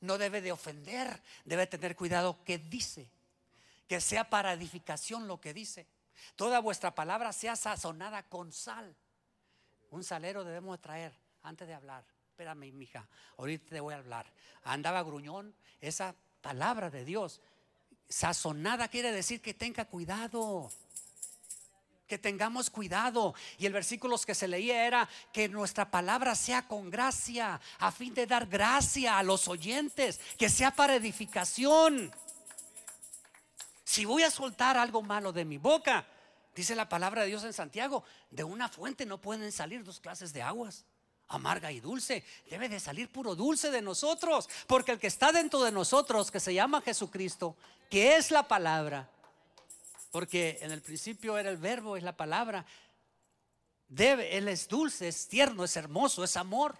No 0.00 0.18
debe 0.18 0.40
de 0.40 0.50
ofender. 0.50 1.22
Debe 1.44 1.68
tener 1.68 1.94
cuidado 1.94 2.42
que 2.42 2.58
dice. 2.58 3.08
Que 3.86 4.00
sea 4.00 4.28
para 4.28 4.54
edificación 4.54 5.28
lo 5.28 5.40
que 5.40 5.54
dice. 5.54 5.86
Toda 6.34 6.60
vuestra 6.60 6.94
palabra 6.94 7.32
sea 7.32 7.56
sazonada 7.56 8.22
con 8.24 8.52
sal. 8.52 8.96
Un 9.90 10.04
salero 10.04 10.44
debemos 10.44 10.80
traer 10.80 11.12
antes 11.42 11.66
de 11.66 11.74
hablar. 11.74 12.04
Espérame, 12.30 12.72
mija, 12.72 13.08
ahorita 13.38 13.70
te 13.70 13.80
voy 13.80 13.94
a 13.94 13.98
hablar. 13.98 14.26
Andaba 14.64 15.02
gruñón, 15.02 15.54
esa 15.80 16.14
palabra 16.42 16.90
de 16.90 17.04
Dios 17.04 17.40
Sazonada 18.08 18.88
quiere 18.88 19.10
decir 19.10 19.40
que 19.40 19.54
tenga 19.54 19.84
cuidado. 19.84 20.70
Que 22.06 22.18
tengamos 22.18 22.70
cuidado. 22.70 23.34
Y 23.58 23.66
el 23.66 23.72
versículo 23.72 24.16
que 24.18 24.34
se 24.34 24.46
leía 24.46 24.86
era 24.86 25.08
que 25.32 25.48
nuestra 25.48 25.90
palabra 25.90 26.36
sea 26.36 26.68
con 26.68 26.88
gracia, 26.88 27.60
a 27.78 27.90
fin 27.90 28.14
de 28.14 28.26
dar 28.26 28.46
gracia 28.46 29.18
a 29.18 29.24
los 29.24 29.48
oyentes, 29.48 30.20
que 30.38 30.48
sea 30.48 30.70
para 30.70 30.94
edificación. 30.94 32.12
Si 33.96 34.04
voy 34.04 34.24
a 34.24 34.30
soltar 34.30 34.76
algo 34.76 35.00
malo 35.00 35.32
de 35.32 35.46
mi 35.46 35.56
boca, 35.56 36.06
dice 36.54 36.76
la 36.76 36.86
palabra 36.86 37.22
de 37.22 37.28
Dios 37.28 37.44
en 37.44 37.54
Santiago, 37.54 38.04
de 38.30 38.44
una 38.44 38.68
fuente 38.68 39.06
no 39.06 39.22
pueden 39.22 39.50
salir 39.50 39.84
dos 39.84 40.00
clases 40.00 40.34
de 40.34 40.42
aguas 40.42 40.84
amarga 41.28 41.72
y 41.72 41.80
dulce. 41.80 42.22
Debe 42.50 42.68
de 42.68 42.78
salir 42.78 43.10
puro 43.10 43.34
dulce 43.34 43.70
de 43.70 43.80
nosotros, 43.80 44.50
porque 44.66 44.92
el 44.92 44.98
que 44.98 45.06
está 45.06 45.32
dentro 45.32 45.62
de 45.62 45.72
nosotros, 45.72 46.30
que 46.30 46.40
se 46.40 46.52
llama 46.52 46.82
Jesucristo, 46.82 47.56
que 47.88 48.16
es 48.16 48.30
la 48.30 48.46
palabra, 48.46 49.08
porque 50.10 50.58
en 50.60 50.72
el 50.72 50.82
principio 50.82 51.38
era 51.38 51.48
el 51.48 51.56
verbo, 51.56 51.96
es 51.96 52.02
la 52.02 52.18
palabra, 52.18 52.66
debe, 53.88 54.36
Él 54.36 54.46
es 54.48 54.68
dulce, 54.68 55.08
es 55.08 55.26
tierno, 55.26 55.64
es 55.64 55.74
hermoso, 55.74 56.22
es 56.22 56.36
amor. 56.36 56.76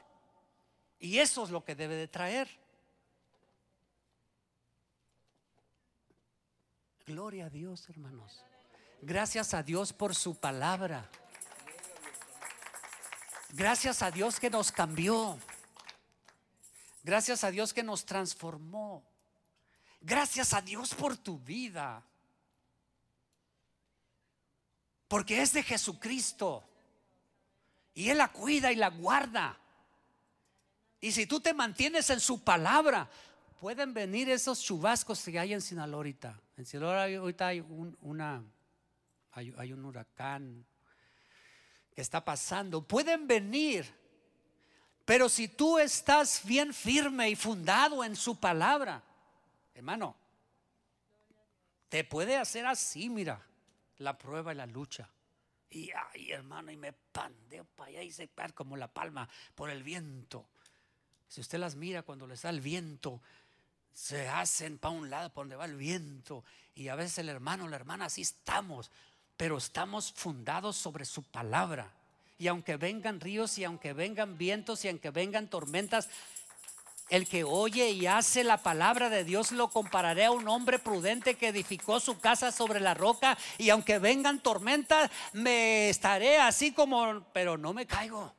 Y 0.98 1.16
eso 1.16 1.44
es 1.44 1.50
lo 1.50 1.64
que 1.64 1.74
debe 1.74 1.94
de 1.94 2.08
traer. 2.08 2.65
Gloria 7.06 7.46
a 7.46 7.50
Dios, 7.50 7.88
hermanos. 7.88 8.42
Gracias 9.00 9.54
a 9.54 9.62
Dios 9.62 9.92
por 9.92 10.12
su 10.12 10.34
palabra. 10.34 11.08
Gracias 13.50 14.02
a 14.02 14.10
Dios 14.10 14.40
que 14.40 14.50
nos 14.50 14.72
cambió. 14.72 15.38
Gracias 17.04 17.44
a 17.44 17.52
Dios 17.52 17.72
que 17.72 17.84
nos 17.84 18.04
transformó. 18.04 19.04
Gracias 20.00 20.52
a 20.52 20.60
Dios 20.60 20.94
por 20.96 21.16
tu 21.16 21.38
vida. 21.38 22.02
Porque 25.06 25.40
es 25.42 25.52
de 25.52 25.62
Jesucristo. 25.62 26.64
Y 27.94 28.10
Él 28.10 28.18
la 28.18 28.32
cuida 28.32 28.72
y 28.72 28.74
la 28.74 28.88
guarda. 28.88 29.56
Y 31.00 31.12
si 31.12 31.28
tú 31.28 31.38
te 31.38 31.54
mantienes 31.54 32.10
en 32.10 32.18
su 32.18 32.42
palabra, 32.42 33.08
pueden 33.60 33.94
venir 33.94 34.28
esos 34.28 34.60
chubascos 34.60 35.22
que 35.22 35.38
hay 35.38 35.54
en 35.54 35.62
Sinaloa. 35.62 36.02
En 36.56 36.82
ahorita 36.82 37.48
hay 37.48 37.60
un, 37.60 37.96
una, 38.00 38.42
hay 39.32 39.72
un 39.72 39.84
huracán, 39.84 40.64
que 41.96 42.02
está 42.02 42.22
pasando 42.22 42.86
pueden 42.86 43.26
venir, 43.26 43.86
pero 45.06 45.30
si 45.30 45.48
tú 45.48 45.78
estás 45.78 46.42
bien 46.44 46.74
firme 46.74 47.30
y 47.30 47.36
fundado 47.36 48.04
en 48.04 48.14
su 48.14 48.38
palabra, 48.38 49.02
hermano, 49.74 50.14
te 51.88 52.04
puede 52.04 52.36
hacer 52.36 52.66
así, 52.66 53.08
mira, 53.08 53.40
la 53.96 54.18
prueba 54.18 54.52
y 54.52 54.56
la 54.56 54.66
lucha. 54.66 55.08
Y 55.70 55.90
ay, 55.90 56.32
hermano, 56.32 56.70
y 56.70 56.76
me 56.76 56.92
pandeo 56.92 57.64
para 57.64 57.88
allá 57.88 58.02
y 58.02 58.12
se 58.12 58.28
como 58.52 58.76
la 58.76 58.88
palma 58.88 59.26
por 59.54 59.70
el 59.70 59.82
viento. 59.82 60.46
Si 61.28 61.40
usted 61.40 61.58
las 61.58 61.76
mira 61.76 62.02
cuando 62.02 62.26
les 62.26 62.42
da 62.42 62.50
el 62.50 62.60
viento, 62.60 63.22
se 63.96 64.28
hacen 64.28 64.76
para 64.76 64.94
un 64.94 65.08
lado, 65.08 65.32
por 65.32 65.44
donde 65.44 65.56
va 65.56 65.64
el 65.64 65.76
viento. 65.76 66.44
Y 66.74 66.88
a 66.88 66.94
veces 66.94 67.18
el 67.18 67.30
hermano, 67.30 67.66
la 67.66 67.76
hermana, 67.76 68.04
así 68.04 68.20
estamos 68.20 68.90
pero 69.36 69.58
estamos 69.58 70.12
fundados 70.12 70.76
sobre 70.76 71.04
su 71.04 71.22
palabra. 71.22 71.92
Y 72.38 72.48
aunque 72.48 72.76
vengan 72.76 73.20
ríos 73.20 73.58
y 73.58 73.64
aunque 73.64 73.92
vengan 73.92 74.36
vientos 74.36 74.84
y 74.84 74.88
aunque 74.88 75.10
vengan 75.10 75.48
tormentas, 75.48 76.08
el 77.08 77.28
que 77.28 77.44
oye 77.44 77.90
y 77.90 78.06
hace 78.06 78.44
la 78.44 78.62
palabra 78.62 79.08
de 79.08 79.24
Dios 79.24 79.52
lo 79.52 79.68
compararé 79.68 80.24
a 80.24 80.32
un 80.32 80.48
hombre 80.48 80.78
prudente 80.78 81.36
que 81.36 81.48
edificó 81.48 82.00
su 82.00 82.18
casa 82.18 82.50
sobre 82.50 82.80
la 82.80 82.94
roca 82.94 83.38
y 83.58 83.70
aunque 83.70 83.98
vengan 84.00 84.40
tormentas 84.40 85.10
me 85.32 85.88
estaré 85.88 86.38
así 86.38 86.72
como, 86.72 87.24
pero 87.32 87.56
no 87.56 87.72
me 87.72 87.86
caigo. 87.86 88.34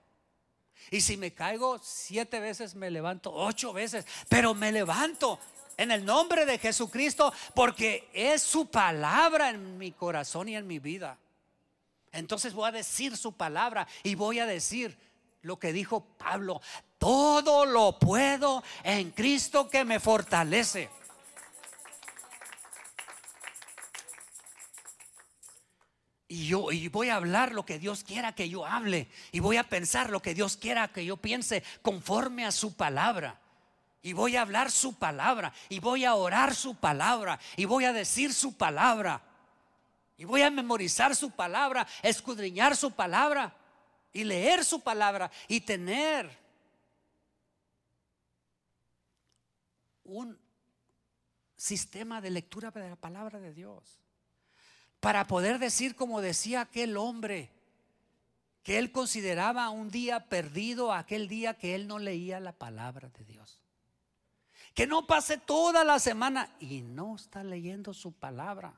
Y 0.92 1.02
si 1.02 1.18
me 1.18 1.34
caigo 1.34 1.80
siete 1.84 2.40
veces 2.40 2.76
me 2.76 2.90
levanto, 2.90 3.34
ocho 3.34 3.74
veces, 3.74 4.06
pero 4.30 4.54
me 4.54 4.72
levanto 4.72 5.40
en 5.78 5.92
el 5.92 6.04
nombre 6.04 6.46
de 6.46 6.58
Jesucristo, 6.58 7.32
porque 7.54 8.10
es 8.14 8.42
su 8.42 8.68
palabra 8.68 9.50
en 9.50 9.78
mi 9.78 9.92
corazón 9.92 10.50
y 10.50 10.56
en 10.56 10.66
mi 10.66 10.80
vida. 10.80 11.18
Entonces 12.12 12.54
voy 12.54 12.68
a 12.68 12.72
decir 12.72 13.16
su 13.16 13.34
palabra 13.34 13.88
y 14.04 14.16
voy 14.16 14.40
a 14.40 14.46
decir 14.46 14.98
lo 15.44 15.60
que 15.60 15.72
dijo 15.72 16.02
Pablo, 16.18 16.62
todo 16.98 17.66
lo 17.66 18.00
puedo 18.00 18.64
en 18.84 19.12
Cristo 19.12 19.70
que 19.70 19.86
me 19.86 20.00
fortalece. 20.00 20.90
Y 26.28 26.48
yo 26.48 26.72
y 26.72 26.90
voy 26.90 27.10
a 27.10 27.16
hablar 27.16 27.54
lo 27.54 27.66
que 27.66 27.80
Dios 27.80 28.04
quiera 28.04 28.36
que 28.36 28.50
yo 28.50 28.66
hable. 28.66 29.08
Y 29.32 29.40
voy 29.40 29.58
a 29.58 29.64
pensar 29.64 30.10
lo 30.10 30.22
que 30.22 30.34
Dios 30.34 30.58
quiera 30.58 30.90
que 30.90 31.06
yo 31.06 31.18
piense 31.18 31.64
conforme 31.82 32.46
a 32.46 32.52
su 32.52 32.76
palabra. 32.76 33.40
Y 34.02 34.14
voy 34.14 34.36
a 34.36 34.42
hablar 34.42 34.70
su 34.70 34.96
palabra. 34.96 35.54
Y 35.70 35.80
voy 35.80 36.04
a 36.06 36.16
orar 36.16 36.54
su 36.54 36.76
palabra. 36.76 37.40
Y 37.56 37.66
voy 37.66 37.86
a 37.86 37.94
decir 37.94 38.34
su 38.34 38.58
palabra. 38.58 39.22
Y 40.18 40.26
voy 40.26 40.42
a 40.42 40.50
memorizar 40.50 41.16
su 41.16 41.32
palabra, 41.32 41.88
escudriñar 42.02 42.76
su 42.76 42.92
palabra 42.92 43.56
y 44.12 44.24
leer 44.24 44.66
su 44.66 44.82
palabra 44.82 45.30
y 45.48 45.62
tener 45.62 46.28
un 50.04 50.40
sistema 51.56 52.20
de 52.20 52.32
lectura 52.32 52.72
de 52.72 52.90
la 52.90 52.96
palabra 52.96 53.40
de 53.40 53.54
Dios. 53.54 54.07
Para 55.00 55.28
poder 55.28 55.60
decir 55.60 55.95
como 55.95 56.22
decía 56.22 56.62
aquel 56.62 56.98
hombre, 56.98 57.52
que 58.68 58.78
él 58.78 58.91
consideraba 58.91 59.70
un 59.70 59.89
día 59.89 60.28
perdido 60.28 60.91
aquel 60.91 61.30
día 61.30 61.54
que 61.54 61.74
él 61.74 61.88
no 61.88 62.00
leía 62.00 62.41
la 62.41 62.52
palabra 62.52 63.08
de 63.08 63.24
Dios. 63.24 63.62
Que 64.74 64.86
no 64.86 65.08
pase 65.08 65.38
toda 65.38 65.86
la 65.86 66.00
semana 66.00 66.54
y 66.60 66.82
no 66.82 67.16
está 67.16 67.45
leyendo 67.45 67.93
su 67.93 68.12
palabra. 68.12 68.74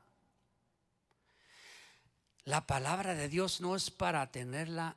La 2.44 2.66
palabra 2.68 3.16
de 3.16 3.28
Dios 3.28 3.60
no 3.60 3.74
es 3.74 3.90
para 3.90 4.30
tenerla, 4.30 4.96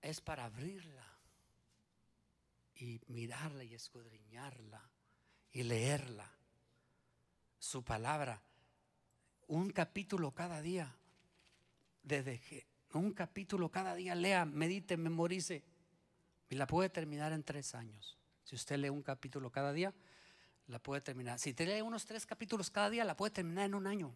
es 0.00 0.20
para 0.20 0.44
abrirla 0.44 1.06
y 2.76 3.00
mirarla 3.08 3.64
y 3.64 3.74
escudriñarla 3.74 4.80
y 5.50 5.64
leerla. 5.64 6.30
Su 7.58 7.82
palabra, 7.82 8.40
un 9.48 9.70
capítulo 9.70 10.32
cada 10.32 10.62
día, 10.62 10.94
desde 12.02 12.66
un 12.92 13.12
capítulo 13.12 13.70
cada 13.70 13.94
día 13.94 14.14
lea, 14.14 14.44
medite, 14.44 14.96
memorice 14.96 15.64
y 16.48 16.54
la 16.54 16.66
puede 16.66 16.88
terminar 16.88 17.32
en 17.32 17.42
tres 17.42 17.74
años. 17.74 18.16
Si 18.44 18.54
usted 18.54 18.78
lee 18.78 18.88
un 18.88 19.02
capítulo 19.02 19.50
cada 19.50 19.72
día, 19.72 19.92
la 20.68 20.78
puede 20.78 21.00
terminar. 21.00 21.38
Si 21.38 21.52
te 21.52 21.66
lee 21.66 21.82
unos 21.82 22.04
tres 22.04 22.24
capítulos 22.24 22.70
cada 22.70 22.88
día, 22.90 23.04
la 23.04 23.16
puede 23.16 23.30
terminar 23.32 23.66
en 23.66 23.74
un 23.74 23.86
año. 23.86 24.14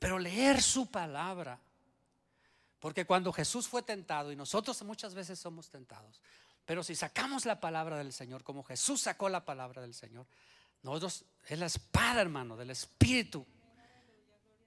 Pero 0.00 0.18
leer 0.18 0.62
su 0.62 0.90
palabra 0.90 1.60
Porque 2.78 3.04
cuando 3.04 3.32
Jesús 3.32 3.66
fue 3.66 3.82
tentado, 3.82 4.30
y 4.30 4.36
nosotros 4.36 4.80
muchas 4.84 5.14
veces 5.14 5.38
somos 5.38 5.68
tentados, 5.68 6.22
pero 6.64 6.84
si 6.84 6.94
sacamos 6.94 7.44
la 7.44 7.58
palabra 7.58 7.98
del 7.98 8.12
Señor, 8.12 8.44
como 8.44 8.62
Jesús 8.62 9.00
sacó 9.00 9.28
la 9.28 9.44
palabra 9.44 9.82
del 9.82 9.94
Señor, 9.94 10.26
nosotros 10.82 11.24
es 11.48 11.58
la 11.58 11.66
espada, 11.66 12.20
hermano, 12.20 12.56
del 12.56 12.70
Espíritu. 12.70 13.44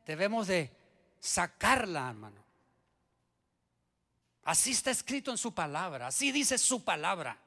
Debemos 0.05 0.47
de 0.47 0.71
sacarla, 1.19 2.09
hermano. 2.09 2.41
Así 4.43 4.71
está 4.71 4.91
escrito 4.91 5.31
en 5.31 5.37
su 5.37 5.53
palabra, 5.53 6.07
así 6.07 6.31
dice 6.31 6.57
su 6.57 6.83
palabra. 6.83 7.37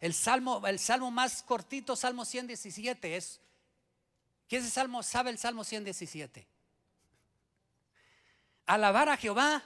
El, 0.00 0.12
salmo, 0.12 0.66
el 0.66 0.78
salmo 0.78 1.10
más 1.10 1.42
cortito, 1.42 1.96
Salmo 1.96 2.24
117, 2.24 3.16
es. 3.16 3.40
¿Quién 4.48 4.60
es 4.60 4.66
el 4.66 4.72
salmo? 4.72 5.02
¿Sabe 5.02 5.30
el 5.30 5.38
Salmo 5.38 5.64
117? 5.64 6.46
Alabar 8.66 9.08
a 9.08 9.16
Jehová, 9.16 9.62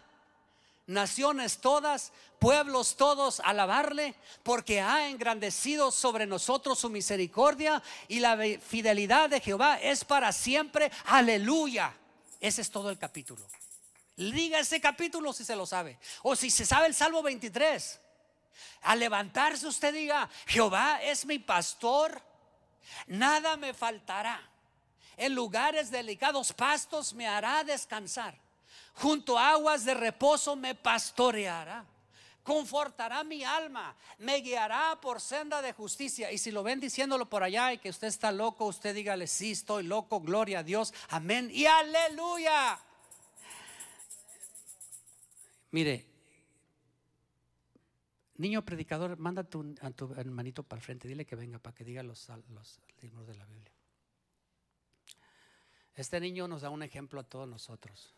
naciones 0.89 1.59
todas, 1.59 2.13
pueblos 2.41 2.97
todos, 2.97 3.41
alabarle, 3.41 4.15
porque 4.43 4.81
ha 4.81 5.09
engrandecido 5.09 5.93
sobre 5.93 6.27
nosotros 6.27 6.81
su 6.81 6.91
misericordia 6.91 7.81
y 8.09 8.19
la 8.19 8.37
fidelidad 8.61 9.31
de 9.31 9.41
Jehová 9.41 9.79
es 9.81 10.05
para 10.05 10.33
siempre. 10.33 10.91
Aleluya. 11.05 11.95
Ese 12.41 12.63
es 12.63 12.71
todo 12.71 12.91
el 12.91 12.99
capítulo. 12.99 13.47
Diga 14.17 14.59
ese 14.59 14.81
capítulo 14.81 15.33
si 15.33 15.45
se 15.45 15.55
lo 15.55 15.67
sabe. 15.67 15.99
O 16.23 16.35
si 16.35 16.51
se 16.51 16.67
sabe 16.67 16.87
el 16.87 16.95
Salmo 16.95 17.23
23. 17.23 18.01
Al 18.83 18.99
levantarse 18.99 19.67
usted 19.67 19.93
diga, 19.93 20.29
Jehová 20.47 21.03
es 21.03 21.25
mi 21.27 21.39
pastor, 21.39 22.21
nada 23.07 23.57
me 23.57 23.75
faltará. 23.75 24.41
En 25.17 25.35
lugares 25.35 25.91
delicados 25.91 26.53
pastos 26.53 27.13
me 27.13 27.27
hará 27.27 27.63
descansar. 27.63 28.35
Junto 29.01 29.39
a 29.39 29.53
aguas 29.53 29.85
de 29.85 29.95
reposo 29.95 30.57
me 30.57 30.75
pastoreará. 30.75 31.85
Confortará 32.43 33.23
mi 33.25 33.45
alma, 33.45 33.95
me 34.19 34.39
guiará 34.41 34.99
por 35.01 35.21
senda 35.21 35.61
de 35.61 35.73
justicia. 35.73 36.33
Y 36.33 36.39
si 36.39 36.51
lo 36.51 36.63
ven 36.63 36.81
diciéndolo 36.81 37.29
por 37.29 37.43
allá 37.43 37.73
y 37.73 37.79
que 37.79 37.91
usted 37.91 38.09
está 38.09 38.33
loco, 38.33 38.67
usted 38.67 38.95
dígale, 38.95 39.27
sí, 39.27 39.53
estoy 39.53 39.85
loco, 39.85 40.21
gloria 40.21 40.61
a 40.61 40.63
Dios, 40.63 40.95
amén 41.11 41.51
y 41.53 41.67
aleluya. 41.67 42.79
Mire, 45.71 46.07
Niño 48.39 48.65
predicador, 48.65 49.19
manda 49.19 49.43
a 49.43 49.91
tu, 49.91 50.15
hermanito 50.17 50.63
para 50.63 50.79
el 50.79 50.85
frente, 50.85 51.09
dile 51.09 51.27
que 51.27 51.35
venga 51.35 51.59
para 51.59 51.75
que 51.75 51.83
diga 51.83 52.05
los, 52.05 52.29
los 52.51 52.81
libros 53.03 53.27
de 53.27 53.35
la 53.35 53.45
Biblia. 53.47 53.73
Este 55.97 56.21
niño 56.21 56.47
nos 56.47 56.63
da 56.63 56.71
un 56.71 56.85
ejemplo 56.85 57.21
a 57.21 57.25
todos 57.25 57.49
nosotros. 57.49 58.15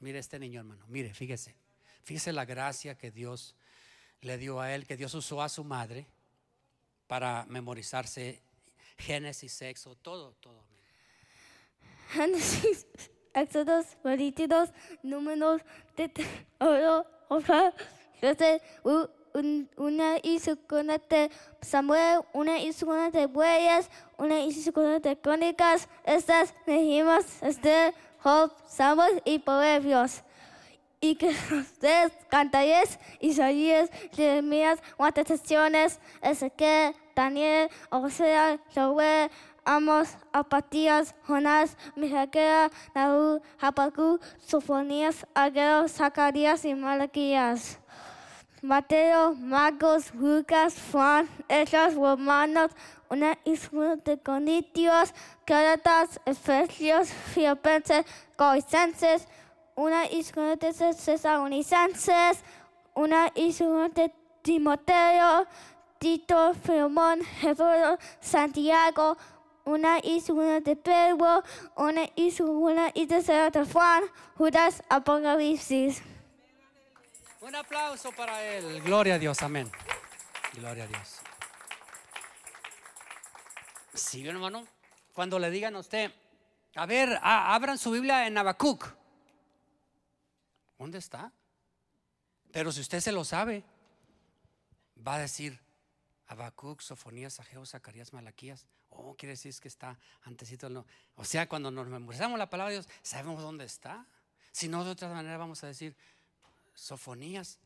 Mire 0.00 0.18
este 0.18 0.38
niño, 0.38 0.60
hermano, 0.60 0.84
mire, 0.88 1.14
fíjese, 1.14 1.54
fíjese 2.02 2.32
la 2.32 2.44
gracia 2.44 2.96
que 2.96 3.10
Dios 3.10 3.54
le 4.22 4.38
dio 4.38 4.60
a 4.60 4.74
él, 4.74 4.86
que 4.86 4.96
Dios 4.96 5.14
usó 5.14 5.42
a 5.42 5.48
su 5.48 5.62
madre 5.62 6.06
para 7.06 7.46
memorizarse 7.48 8.42
Génesis, 8.98 9.52
sexo, 9.52 9.94
todo, 9.96 10.34
todo. 10.40 10.64
Génesis. 12.10 12.86
Éxodos, 13.32 13.86
Levíticos, 14.02 14.70
Números, 15.02 15.62
Oro, 16.58 17.06
Ofa, 17.28 17.72
una 19.76 20.18
y 20.22 20.38
segunda 20.40 20.98
de 20.98 21.30
Samuel, 21.62 22.22
una 22.32 22.58
y 22.58 22.72
segunda 22.72 23.10
de 23.10 23.26
Bueyes, 23.26 23.88
una 24.18 24.40
y 24.40 24.52
segunda 24.52 24.98
de 24.98 25.16
Crónicas, 25.16 25.88
estas 26.04 26.54
Nehemías, 26.66 27.40
Esther, 27.42 27.94
Job, 28.22 28.52
Samuel 28.66 29.22
y 29.24 29.38
Proverbios. 29.38 30.22
Y 31.00 31.14
que 31.14 31.28
ustedes 31.52 32.12
cantáis 32.28 32.98
Isaías, 33.20 33.90
Jeremías, 34.12 34.80
Lamentaciones, 34.98 35.98
Ezequiel, 36.20 36.94
Daniel, 37.16 37.70
Osea, 37.90 38.58
Joel, 38.74 39.30
Amos, 39.64 40.16
Apatías, 40.32 41.14
Jonás, 41.26 41.76
Mijaquea, 41.96 42.70
Nahú, 42.94 43.40
Habacuc, 43.58 44.22
Sofonías, 44.38 45.26
Ageo, 45.34 45.88
Zacarías 45.88 46.64
y 46.64 46.74
Malaquías. 46.74 47.78
Mateo, 48.62 49.34
Marcos, 49.36 50.12
Lucas, 50.14 50.76
Juan, 50.92 51.26
Hechos, 51.48 51.94
Romanos, 51.94 52.72
una 53.10 53.36
de 54.04 54.18
Corintios, 54.18 55.12
Gálatas, 55.46 56.20
Efesios, 56.24 57.10
Filipenses, 57.34 58.06
Colosenses, 58.36 59.26
una 59.74 60.06
isla 60.06 60.56
de 60.56 60.72
Cesaronicenses, 60.72 62.38
una 62.94 63.30
de 63.88 64.12
Timoteo, 64.42 65.46
Tito, 65.98 66.54
Filemón, 66.54 67.20
Hebreo, 67.42 67.98
Santiago, 68.20 69.16
una 69.64 69.98
y 69.98 70.20
de 70.60 70.76
Pedro, 70.76 71.42
una 71.76 72.08
y 72.14 72.30
segunda 72.30 72.90
y 72.94 73.06
tercera 73.06 73.50
de 73.50 73.64
Juan, 73.66 74.04
Judas, 74.38 74.82
Apocalipsis. 74.88 76.02
Un 77.40 77.54
aplauso 77.54 78.12
para 78.12 78.42
él. 78.42 78.82
Gloria 78.82 79.14
a 79.14 79.18
Dios, 79.18 79.42
amén. 79.42 79.70
Gloria 80.54 80.84
a 80.84 80.86
Dios. 80.86 81.19
Sí, 83.94 84.26
hermano. 84.26 84.66
Cuando 85.12 85.38
le 85.38 85.50
digan 85.50 85.74
a 85.76 85.80
usted, 85.80 86.12
a 86.74 86.86
ver, 86.86 87.18
abran 87.22 87.78
su 87.78 87.90
Biblia 87.90 88.26
en 88.26 88.38
Habacuc. 88.38 88.94
¿Dónde 90.78 90.98
está? 90.98 91.32
Pero 92.52 92.72
si 92.72 92.80
usted 92.80 93.00
se 93.00 93.12
lo 93.12 93.24
sabe, 93.24 93.64
va 95.06 95.16
a 95.16 95.18
decir 95.18 95.60
Habacuc, 96.26 96.80
Sofonías, 96.80 97.40
Ageo, 97.40 97.66
Zacarías, 97.66 98.12
Malaquías. 98.12 98.66
Oh, 98.90 99.14
quiere 99.14 99.32
decir 99.32 99.54
que 99.60 99.68
está 99.68 99.98
antesito. 100.22 100.68
O 101.16 101.24
sea, 101.24 101.48
cuando 101.48 101.70
nos 101.70 101.86
memorizamos 101.86 102.38
la 102.38 102.50
palabra 102.50 102.70
de 102.70 102.80
Dios, 102.80 102.88
sabemos 103.02 103.42
dónde 103.42 103.64
está. 103.64 104.06
Si 104.52 104.68
no, 104.68 104.84
de 104.84 104.90
otra 104.90 105.08
manera 105.08 105.36
vamos 105.36 105.62
a 105.62 105.66
decir, 105.66 105.96
sofonías, 106.74 107.58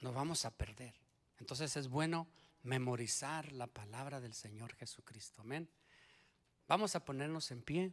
nos 0.00 0.14
vamos 0.14 0.44
a 0.44 0.50
perder. 0.50 0.94
Entonces 1.38 1.76
es 1.76 1.88
bueno 1.88 2.26
memorizar 2.62 3.52
la 3.52 3.66
palabra 3.66 4.20
del 4.20 4.34
Señor 4.34 4.74
Jesucristo. 4.74 5.42
Amén. 5.42 5.70
Vamos 6.68 6.94
a 6.94 7.04
ponernos 7.04 7.50
en 7.50 7.62
pie. 7.62 7.92